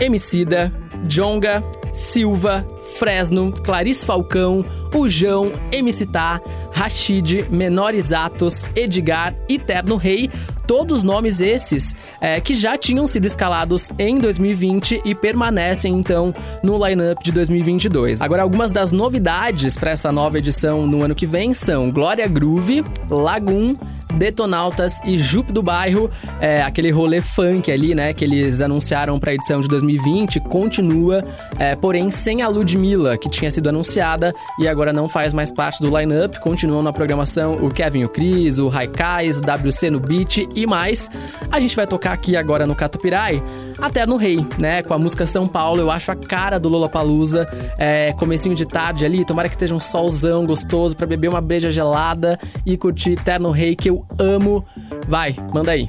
Emicida, 0.00 0.72
Jonga, 1.04 1.62
Silva, 1.92 2.66
Fresno, 2.98 3.52
Clarice 3.52 4.04
Falcão, 4.04 4.64
Ujão, 4.94 5.52
MC 5.70 6.06
Tá, 6.06 6.40
Rashid, 6.72 7.46
Menores 7.50 8.12
Atos, 8.12 8.66
Edgar 8.74 9.34
e 9.48 9.58
Terno 9.58 9.96
Rei, 9.96 10.30
todos 10.66 11.02
nomes 11.02 11.40
esses 11.40 11.94
é, 12.20 12.40
que 12.40 12.54
já 12.54 12.76
tinham 12.76 13.06
sido 13.06 13.26
escalados 13.26 13.90
em 13.98 14.18
2020 14.18 15.02
e 15.04 15.14
permanecem 15.14 15.94
então 15.94 16.34
no 16.62 16.84
lineup 16.86 17.22
de 17.22 17.32
2022. 17.32 18.20
Agora, 18.22 18.42
algumas 18.42 18.70
das 18.70 18.92
novidades 18.92 19.76
para 19.76 19.90
essa 19.90 20.12
nova 20.12 20.38
edição 20.38 20.86
no 20.86 21.02
ano 21.02 21.14
que 21.14 21.26
vem 21.26 21.54
são 21.54 21.90
Glória 21.90 22.28
Groove, 22.28 22.84
Lagoon, 23.10 23.76
Detonautas 24.14 25.00
e 25.04 25.18
Jupe 25.18 25.52
do 25.52 25.62
Bairro, 25.62 26.10
é, 26.40 26.62
aquele 26.62 26.90
rolê 26.90 27.20
funk 27.20 27.70
ali, 27.70 27.94
né, 27.94 28.12
que 28.12 28.24
eles 28.24 28.60
anunciaram 28.60 29.18
para 29.18 29.30
a 29.30 29.34
edição 29.34 29.60
de 29.60 29.68
2020, 29.68 30.40
continua, 30.40 31.24
é, 31.58 31.76
porém 31.76 32.10
sem 32.10 32.42
a 32.42 32.48
Ludmilla, 32.48 33.16
que 33.16 33.28
tinha 33.28 33.50
sido 33.50 33.68
anunciada 33.68 34.34
e 34.58 34.66
agora 34.66 34.92
não 34.92 35.08
faz 35.08 35.32
mais 35.32 35.50
parte 35.52 35.80
do 35.82 35.96
lineup. 35.96 36.36
Continuam 36.38 36.82
na 36.82 36.92
programação 36.92 37.54
o 37.54 37.70
Kevin 37.70 38.04
o 38.04 38.08
Cris, 38.08 38.58
o 38.58 38.68
Raikais, 38.68 39.40
WC 39.40 39.90
no 39.90 40.00
Beat 40.00 40.48
e 40.54 40.66
mais. 40.66 41.10
A 41.50 41.60
gente 41.60 41.76
vai 41.76 41.86
tocar 41.86 42.12
aqui 42.12 42.36
agora 42.36 42.66
no 42.66 42.74
Catupirai, 42.74 43.42
até 43.80 44.06
no 44.06 44.16
Rei, 44.16 44.44
né, 44.58 44.82
com 44.82 44.94
a 44.94 44.98
música 44.98 45.26
São 45.26 45.46
Paulo. 45.46 45.80
Eu 45.80 45.90
acho 45.90 46.10
a 46.10 46.16
cara 46.16 46.58
do 46.58 46.68
Lollapalooza, 46.68 47.48
é, 47.78 48.12
comecinho 48.14 48.54
de 48.54 48.66
tarde 48.66 49.04
ali, 49.04 49.24
tomara 49.24 49.48
que 49.48 49.54
esteja 49.54 49.74
um 49.74 49.80
solzão 49.80 50.44
gostoso 50.46 50.96
para 50.96 51.06
beber 51.06 51.28
uma 51.28 51.40
breja 51.40 51.70
gelada 51.70 52.38
e 52.64 52.76
curtir 52.76 53.16
Terno 53.16 53.50
Rei, 53.50 53.76
que 53.76 53.90
eu 53.90 53.97
amo. 54.18 54.64
Vai, 55.08 55.36
manda 55.52 55.72
aí. 55.72 55.88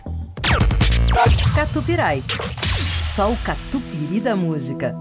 Catupirai. 1.55 2.23
Só 3.01 3.31
o 3.31 3.37
catupiry 3.37 4.19
da 4.19 4.35
música. 4.35 4.95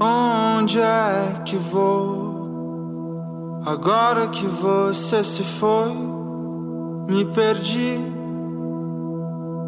Onde 0.00 0.78
é 0.80 1.42
que 1.44 1.56
vou? 1.56 2.34
Agora 3.66 4.28
que 4.28 4.46
você 4.46 5.24
se 5.24 5.42
foi, 5.42 5.92
me 7.08 7.24
perdi. 7.26 7.98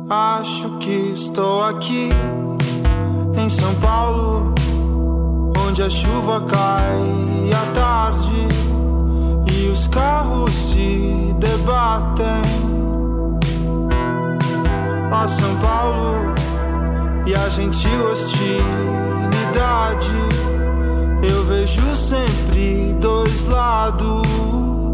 Acho 0.09 0.79
que 0.79 1.13
estou 1.15 1.63
aqui 1.63 2.11
em 3.39 3.49
São 3.49 3.75
Paulo, 3.77 4.55
onde 5.67 5.83
a 5.83 5.91
chuva 5.91 6.43
cai 6.43 7.51
à 7.53 7.75
tarde 7.75 8.49
e 9.57 9.69
os 9.69 9.89
carros 9.89 10.51
se 10.51 11.35
debatem. 11.39 12.43
Ó 15.11 15.29
São 15.29 15.57
Paulo 15.57 16.35
e 17.27 17.35
a 17.35 17.49
gentil 17.49 18.11
hostilidade, 18.11 18.53
eu 21.29 21.45
vejo 21.45 21.97
sempre 21.97 22.95
dois 23.01 23.47
lados. 23.47 24.86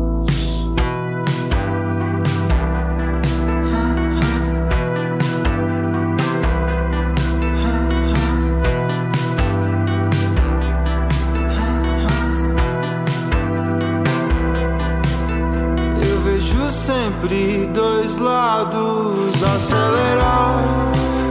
Lados 18.18 19.42
acelerar 19.42 20.62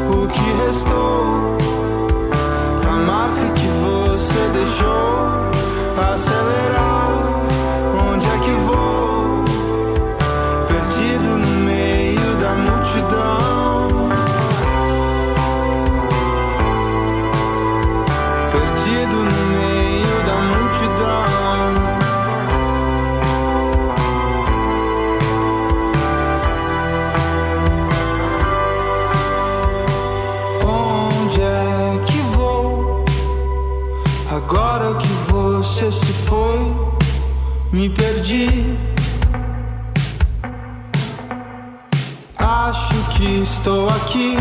o 0.10 0.28
que 0.28 0.66
restou 0.66 1.31
estou 43.62 43.88
aqui, 43.90 44.36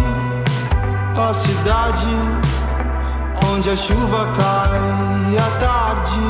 ó 1.15 1.31
cidade, 1.35 2.07
onde 3.53 3.69
a 3.69 3.77
chuva 3.77 4.27
cai 4.35 5.37
à 5.37 5.61
tarde. 5.61 6.21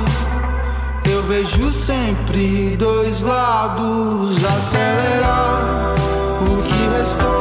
Eu 1.08 1.22
vejo 1.22 1.70
sempre 1.70 2.76
dois 2.76 3.20
lados 3.20 4.44
acelerar 4.44 5.94
o 6.42 6.62
que 6.62 6.98
restou. 6.98 7.39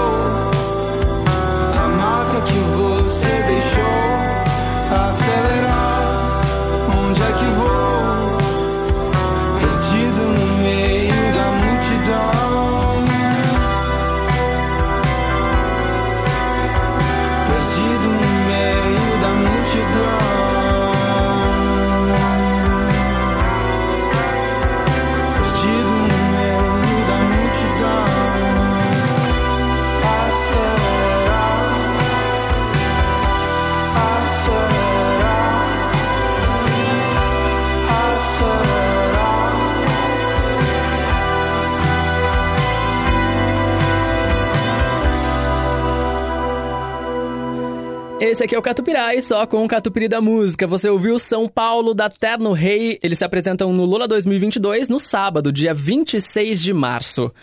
Esse 48.40 48.46
aqui 48.46 48.56
é 48.56 48.58
o 48.58 48.62
Catupirai, 48.62 49.20
só 49.20 49.46
com 49.46 49.66
o 49.66 49.68
Catupiri 49.68 50.08
da 50.08 50.22
música. 50.22 50.66
Você 50.66 50.90
ouviu 50.90 51.20
São 51.20 51.46
Paulo 51.46 51.94
da 51.94 52.10
Terno 52.10 52.54
Rei. 52.54 52.98
Eles 53.04 53.18
se 53.18 53.26
apresentam 53.26 53.74
no 53.74 53.84
Lula 53.84 54.08
2022 54.08 54.88
no 54.88 54.98
sábado, 54.98 55.52
dia 55.52 55.74
26 55.74 56.62
de 56.62 56.72
março. 56.72 57.34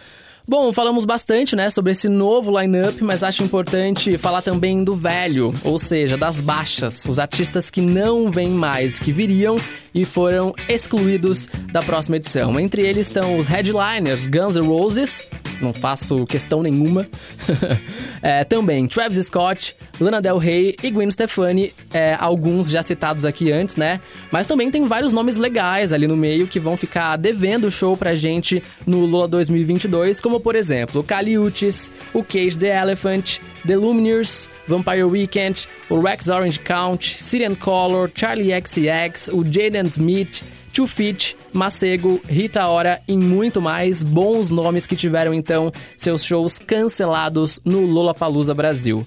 Bom, 0.48 0.72
falamos 0.72 1.04
bastante, 1.04 1.56
né, 1.56 1.68
sobre 1.70 1.90
esse 1.90 2.08
novo 2.08 2.56
line-up, 2.56 3.02
mas 3.02 3.24
acho 3.24 3.42
importante 3.42 4.16
falar 4.16 4.40
também 4.42 4.84
do 4.84 4.94
velho, 4.94 5.52
ou 5.64 5.76
seja, 5.76 6.16
das 6.16 6.38
baixas, 6.38 7.04
os 7.04 7.18
artistas 7.18 7.68
que 7.68 7.80
não 7.80 8.30
vêm 8.30 8.50
mais, 8.50 9.00
que 9.00 9.10
viriam 9.10 9.56
e 9.92 10.04
foram 10.04 10.54
excluídos 10.68 11.48
da 11.72 11.82
próxima 11.82 12.16
edição. 12.16 12.60
Entre 12.60 12.86
eles 12.86 13.08
estão 13.08 13.36
os 13.36 13.48
headliners 13.48 14.28
Guns 14.28 14.54
N' 14.54 14.64
Roses, 14.64 15.28
não 15.60 15.74
faço 15.74 16.24
questão 16.26 16.62
nenhuma. 16.62 17.06
É, 18.22 18.42
também 18.42 18.88
Travis 18.88 19.24
Scott, 19.26 19.76
Lana 20.00 20.20
Del 20.20 20.38
Rey 20.38 20.76
e 20.82 20.90
Gwen 20.90 21.10
Stefani, 21.10 21.72
é, 21.92 22.16
alguns 22.18 22.68
já 22.68 22.82
citados 22.82 23.24
aqui 23.24 23.50
antes, 23.50 23.76
né? 23.76 24.00
Mas 24.30 24.46
também 24.46 24.70
tem 24.70 24.84
vários 24.84 25.12
nomes 25.12 25.36
legais 25.36 25.92
ali 25.92 26.06
no 26.06 26.16
meio 26.16 26.46
que 26.46 26.60
vão 26.60 26.76
ficar 26.76 27.16
devendo 27.16 27.70
show 27.70 27.96
pra 27.96 28.14
gente 28.14 28.62
no 28.86 29.04
Lula 29.06 29.26
2022, 29.28 30.20
como 30.20 30.40
por 30.40 30.54
exemplo 30.54 31.00
o 31.00 31.04
Caliutes, 31.04 31.90
o 32.12 32.22
Cage 32.22 32.58
the 32.58 32.68
Elephant, 32.68 33.38
The 33.66 33.76
Lumineers, 33.76 34.48
Vampire 34.66 35.04
Weekend, 35.04 35.66
o 35.88 36.00
Rex 36.00 36.28
Orange 36.28 36.58
Count, 36.60 37.16
Syrian 37.16 37.54
Color, 37.54 38.10
Charlie 38.14 38.52
XCX, 38.52 39.28
o 39.32 39.42
Jaden 39.44 39.86
Smith, 39.86 40.42
Two 40.76 40.86
Feet, 40.86 41.34
Macego, 41.54 42.20
Rita 42.28 42.66
Ora 42.68 43.00
e 43.08 43.16
muito 43.16 43.62
mais 43.62 44.02
bons 44.02 44.50
nomes 44.50 44.86
que 44.86 44.94
tiveram 44.94 45.32
então 45.32 45.72
seus 45.96 46.22
shows 46.22 46.58
cancelados 46.58 47.58
no 47.64 47.86
Lollapalooza 47.86 48.52
Brasil. 48.52 49.06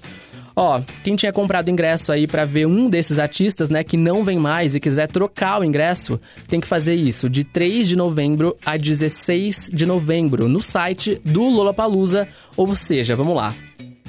Ó, 0.54 0.80
quem 1.02 1.16
tinha 1.16 1.32
comprado 1.32 1.70
ingresso 1.70 2.12
aí 2.12 2.26
para 2.26 2.44
ver 2.44 2.66
um 2.66 2.88
desses 2.88 3.18
artistas, 3.18 3.70
né, 3.70 3.82
que 3.84 3.96
não 3.96 4.24
vem 4.24 4.38
mais 4.38 4.74
e 4.74 4.80
quiser 4.80 5.08
trocar 5.08 5.60
o 5.60 5.64
ingresso, 5.64 6.20
tem 6.48 6.60
que 6.60 6.66
fazer 6.66 6.94
isso. 6.94 7.28
De 7.28 7.44
3 7.44 7.88
de 7.88 7.96
novembro 7.96 8.56
a 8.64 8.76
16 8.76 9.70
de 9.72 9.86
novembro 9.86 10.48
no 10.48 10.62
site 10.62 11.20
do 11.24 11.42
Lollapalooza, 11.42 12.28
ou 12.56 12.74
seja, 12.74 13.16
vamos 13.16 13.36
lá 13.36 13.54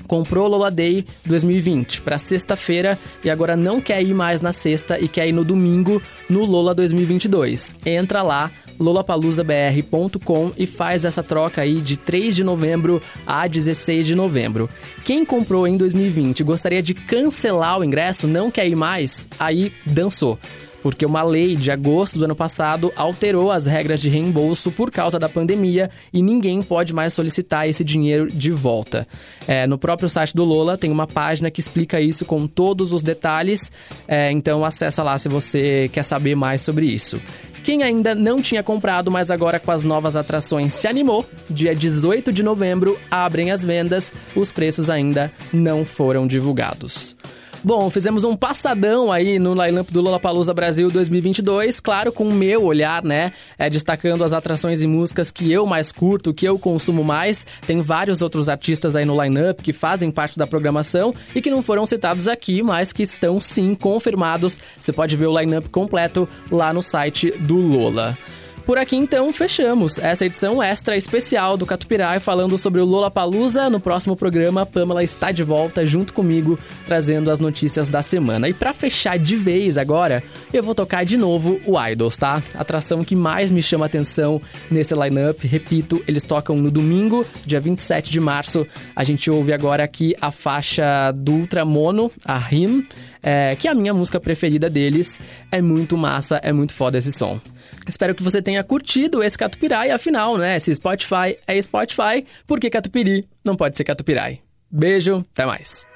comprou 0.07 0.47
Lola 0.47 0.71
Day 0.71 1.05
2020 1.25 2.01
para 2.01 2.17
sexta-feira 2.17 2.97
e 3.23 3.29
agora 3.29 3.55
não 3.55 3.79
quer 3.79 4.01
ir 4.01 4.13
mais 4.13 4.41
na 4.41 4.51
sexta 4.51 4.99
e 4.99 5.07
quer 5.07 5.27
ir 5.27 5.31
no 5.31 5.43
domingo 5.43 6.01
no 6.29 6.45
Lola 6.45 6.73
2022. 6.73 7.75
Entra 7.85 8.21
lá 8.21 8.51
lolapaluzabr.com 8.79 10.51
e 10.57 10.65
faz 10.65 11.05
essa 11.05 11.21
troca 11.21 11.61
aí 11.61 11.75
de 11.75 11.97
3 11.97 12.35
de 12.35 12.43
novembro 12.43 13.01
a 13.25 13.47
16 13.47 14.05
de 14.05 14.15
novembro. 14.15 14.69
Quem 15.03 15.23
comprou 15.23 15.67
em 15.67 15.77
2020 15.77 16.39
e 16.39 16.43
gostaria 16.43 16.81
de 16.81 16.93
cancelar 16.93 17.79
o 17.79 17.83
ingresso, 17.83 18.27
não 18.27 18.49
quer 18.49 18.67
ir 18.67 18.75
mais, 18.75 19.27
aí 19.39 19.71
dançou 19.85 20.37
porque 20.81 21.05
uma 21.05 21.23
lei 21.23 21.55
de 21.55 21.71
agosto 21.71 22.17
do 22.17 22.25
ano 22.25 22.35
passado 22.35 22.91
alterou 22.95 23.51
as 23.51 23.65
regras 23.65 24.01
de 24.01 24.09
reembolso 24.09 24.71
por 24.71 24.91
causa 24.91 25.19
da 25.19 25.29
pandemia 25.29 25.89
e 26.11 26.21
ninguém 26.21 26.61
pode 26.61 26.93
mais 26.93 27.13
solicitar 27.13 27.67
esse 27.67 27.83
dinheiro 27.83 28.27
de 28.27 28.51
volta. 28.51 29.07
É, 29.47 29.65
no 29.67 29.77
próprio 29.77 30.09
site 30.09 30.35
do 30.35 30.43
Lola 30.43 30.77
tem 30.77 30.91
uma 30.91 31.07
página 31.07 31.51
que 31.51 31.59
explica 31.59 32.01
isso 32.01 32.25
com 32.25 32.47
todos 32.47 32.91
os 32.91 33.01
detalhes, 33.01 33.71
é, 34.07 34.31
então 34.31 34.65
acessa 34.65 35.03
lá 35.03 35.17
se 35.17 35.29
você 35.29 35.89
quer 35.93 36.03
saber 36.03 36.35
mais 36.35 36.61
sobre 36.61 36.85
isso. 36.85 37.21
Quem 37.63 37.83
ainda 37.83 38.15
não 38.15 38.41
tinha 38.41 38.63
comprado, 38.63 39.11
mas 39.11 39.29
agora 39.29 39.59
com 39.59 39.71
as 39.71 39.83
novas 39.83 40.15
atrações 40.15 40.73
se 40.73 40.87
animou, 40.87 41.25
dia 41.49 41.75
18 41.75 42.33
de 42.33 42.41
novembro 42.41 42.97
abrem 43.09 43.51
as 43.51 43.63
vendas, 43.63 44.11
os 44.35 44.51
preços 44.51 44.89
ainda 44.89 45.31
não 45.53 45.85
foram 45.85 46.25
divulgados. 46.25 47.15
Bom, 47.63 47.91
fizemos 47.91 48.23
um 48.23 48.35
passadão 48.35 49.11
aí 49.11 49.37
no 49.37 49.53
lineup 49.53 49.91
do 49.91 50.01
Lollapalooza 50.01 50.51
Brasil 50.51 50.89
2022, 50.89 51.79
claro, 51.79 52.11
com 52.11 52.27
o 52.27 52.33
meu 52.33 52.63
olhar, 52.63 53.03
né? 53.03 53.33
É, 53.55 53.69
destacando 53.69 54.23
as 54.23 54.33
atrações 54.33 54.81
e 54.81 54.87
músicas 54.87 55.29
que 55.29 55.51
eu 55.51 55.67
mais 55.67 55.91
curto, 55.91 56.33
que 56.33 56.47
eu 56.47 56.57
consumo 56.57 57.03
mais. 57.03 57.45
Tem 57.67 57.79
vários 57.79 58.23
outros 58.23 58.49
artistas 58.49 58.95
aí 58.95 59.05
no 59.05 59.21
lineup 59.21 59.61
que 59.61 59.73
fazem 59.73 60.09
parte 60.09 60.39
da 60.39 60.47
programação 60.47 61.13
e 61.35 61.41
que 61.41 61.51
não 61.51 61.61
foram 61.61 61.85
citados 61.85 62.27
aqui, 62.27 62.63
mas 62.63 62.91
que 62.91 63.03
estão 63.03 63.39
sim 63.39 63.75
confirmados. 63.75 64.59
Você 64.75 64.91
pode 64.91 65.15
ver 65.15 65.27
o 65.27 65.39
lineup 65.39 65.67
completo 65.67 66.27
lá 66.49 66.73
no 66.73 66.81
site 66.81 67.29
do 67.29 67.57
Lola. 67.57 68.17
Por 68.65 68.77
aqui 68.77 68.95
então 68.95 69.33
fechamos 69.33 69.97
essa 69.97 70.25
edição 70.25 70.61
extra 70.61 70.95
especial 70.95 71.57
do 71.57 71.65
Catupirai 71.65 72.19
falando 72.19 72.57
sobre 72.57 72.79
o 72.79 72.85
Lola 72.85 73.09
Palusa. 73.09 73.69
No 73.69 73.79
próximo 73.79 74.15
programa, 74.15 74.65
Pamela 74.65 75.03
está 75.03 75.31
de 75.31 75.43
volta 75.43 75.85
junto 75.85 76.13
comigo 76.13 76.59
trazendo 76.85 77.31
as 77.31 77.39
notícias 77.39 77.87
da 77.87 78.01
semana. 78.01 78.47
E 78.47 78.53
para 78.53 78.71
fechar 78.71 79.17
de 79.17 79.35
vez 79.35 79.77
agora, 79.77 80.23
eu 80.53 80.61
vou 80.61 80.75
tocar 80.75 81.03
de 81.03 81.17
novo 81.17 81.59
o 81.65 81.79
Idols, 81.81 82.17
tá? 82.17 82.41
Atração 82.53 83.03
que 83.03 83.15
mais 83.15 83.49
me 83.49 83.63
chama 83.63 83.87
atenção 83.87 84.41
nesse 84.69 84.93
lineup. 84.93 85.43
Repito, 85.43 86.01
eles 86.07 86.23
tocam 86.23 86.55
no 86.55 86.69
domingo, 86.69 87.25
dia 87.45 87.59
27 87.59 88.11
de 88.11 88.19
março. 88.19 88.65
A 88.95 89.03
gente 89.03 89.29
ouve 89.29 89.53
agora 89.53 89.83
aqui 89.83 90.15
a 90.21 90.31
faixa 90.31 91.11
do 91.11 91.33
Ultramono, 91.33 92.11
a 92.23 92.39
Him, 92.53 92.87
é, 93.23 93.55
que 93.55 93.67
é 93.67 93.71
a 93.71 93.75
minha 93.75 93.93
música 93.93 94.19
preferida 94.19 94.69
deles. 94.69 95.19
É 95.51 95.61
muito 95.61 95.97
massa, 95.97 96.39
é 96.43 96.53
muito 96.53 96.73
foda 96.73 96.97
esse 96.97 97.11
som. 97.11 97.39
Espero 97.87 98.15
que 98.15 98.23
você 98.23 98.41
tenha 98.41 98.63
curtido 98.63 99.23
esse 99.23 99.37
Catupirai, 99.37 99.91
afinal, 99.91 100.37
né? 100.37 100.59
Se 100.59 100.73
Spotify 100.73 101.35
é 101.47 101.61
Spotify, 101.61 102.25
por 102.45 102.59
que 102.59 102.69
Catupiri 102.69 103.27
não 103.43 103.55
pode 103.55 103.75
ser 103.75 103.83
Catupirai? 103.83 104.39
Beijo, 104.69 105.25
até 105.33 105.45
mais. 105.45 105.90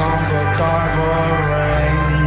The 0.00 0.42
diver 0.58 1.28
rain. 1.50 2.24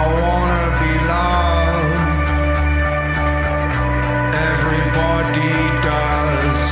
I 0.00 0.04
wanna 0.20 0.66
be 0.80 0.92
loved. 1.12 1.98
Everybody 4.50 5.56
does. 5.88 6.62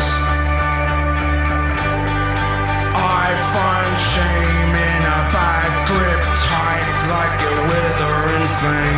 I 3.20 3.26
find 3.52 3.94
shame 4.12 4.72
in 4.90 5.02
a 5.18 5.22
bad 5.36 5.72
grip, 5.88 6.22
tight 6.48 6.88
like 7.14 7.38
a 7.50 7.54
withering 7.68 8.48
thing. 8.62 8.95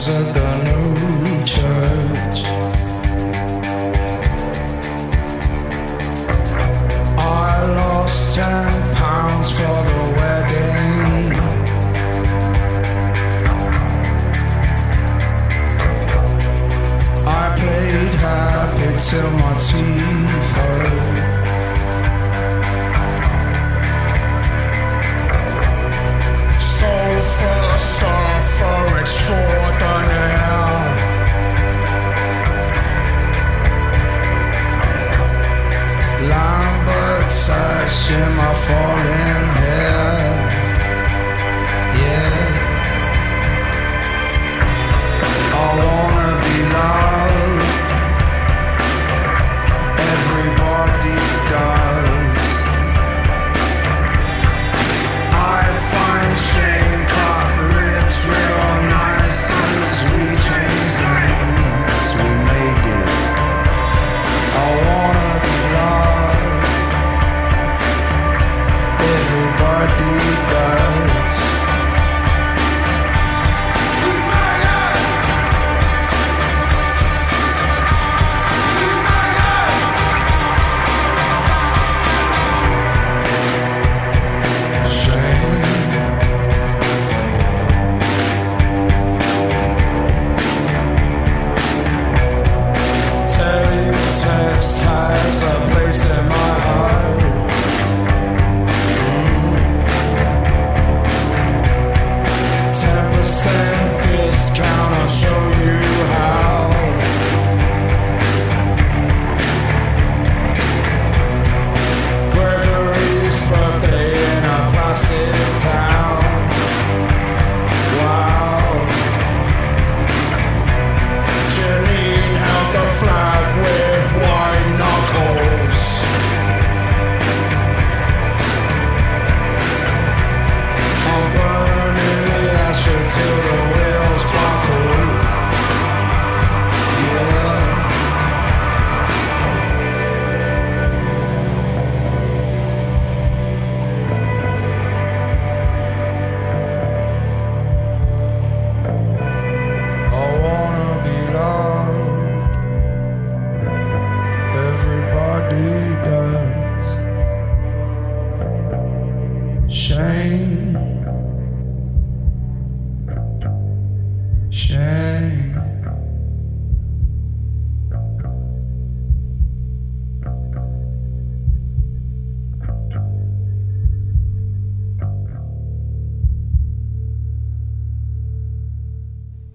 Classes 0.00 0.08
at 0.08 0.34
the 0.34 0.50
new 0.64 1.44
church. 1.44 2.44
I 7.18 7.64
lost 7.64 8.34
ten 8.34 8.94
pounds 8.94 9.50
for 9.50 9.78
the 9.90 10.02
wedding. 10.18 11.32
I 17.26 17.56
played 17.58 18.14
happy 18.14 18.90
till 19.08 19.30
my 19.32 19.52
teeth. 19.58 20.89
Sash 38.10 38.28
in 38.28 38.36
my 38.36 38.54
falling 38.66 39.19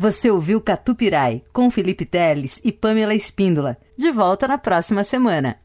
Você 0.06 0.30
ouviu 0.30 0.62
Catupirai 0.62 1.42
com 1.52 1.68
Felipe 1.72 2.06
Teles 2.06 2.62
e 2.64 2.72
Pamela 2.72 3.16
Espíndola. 3.16 3.76
De 3.98 4.12
volta 4.12 4.48
na 4.48 4.56
próxima 4.56 5.04
semana. 5.04 5.58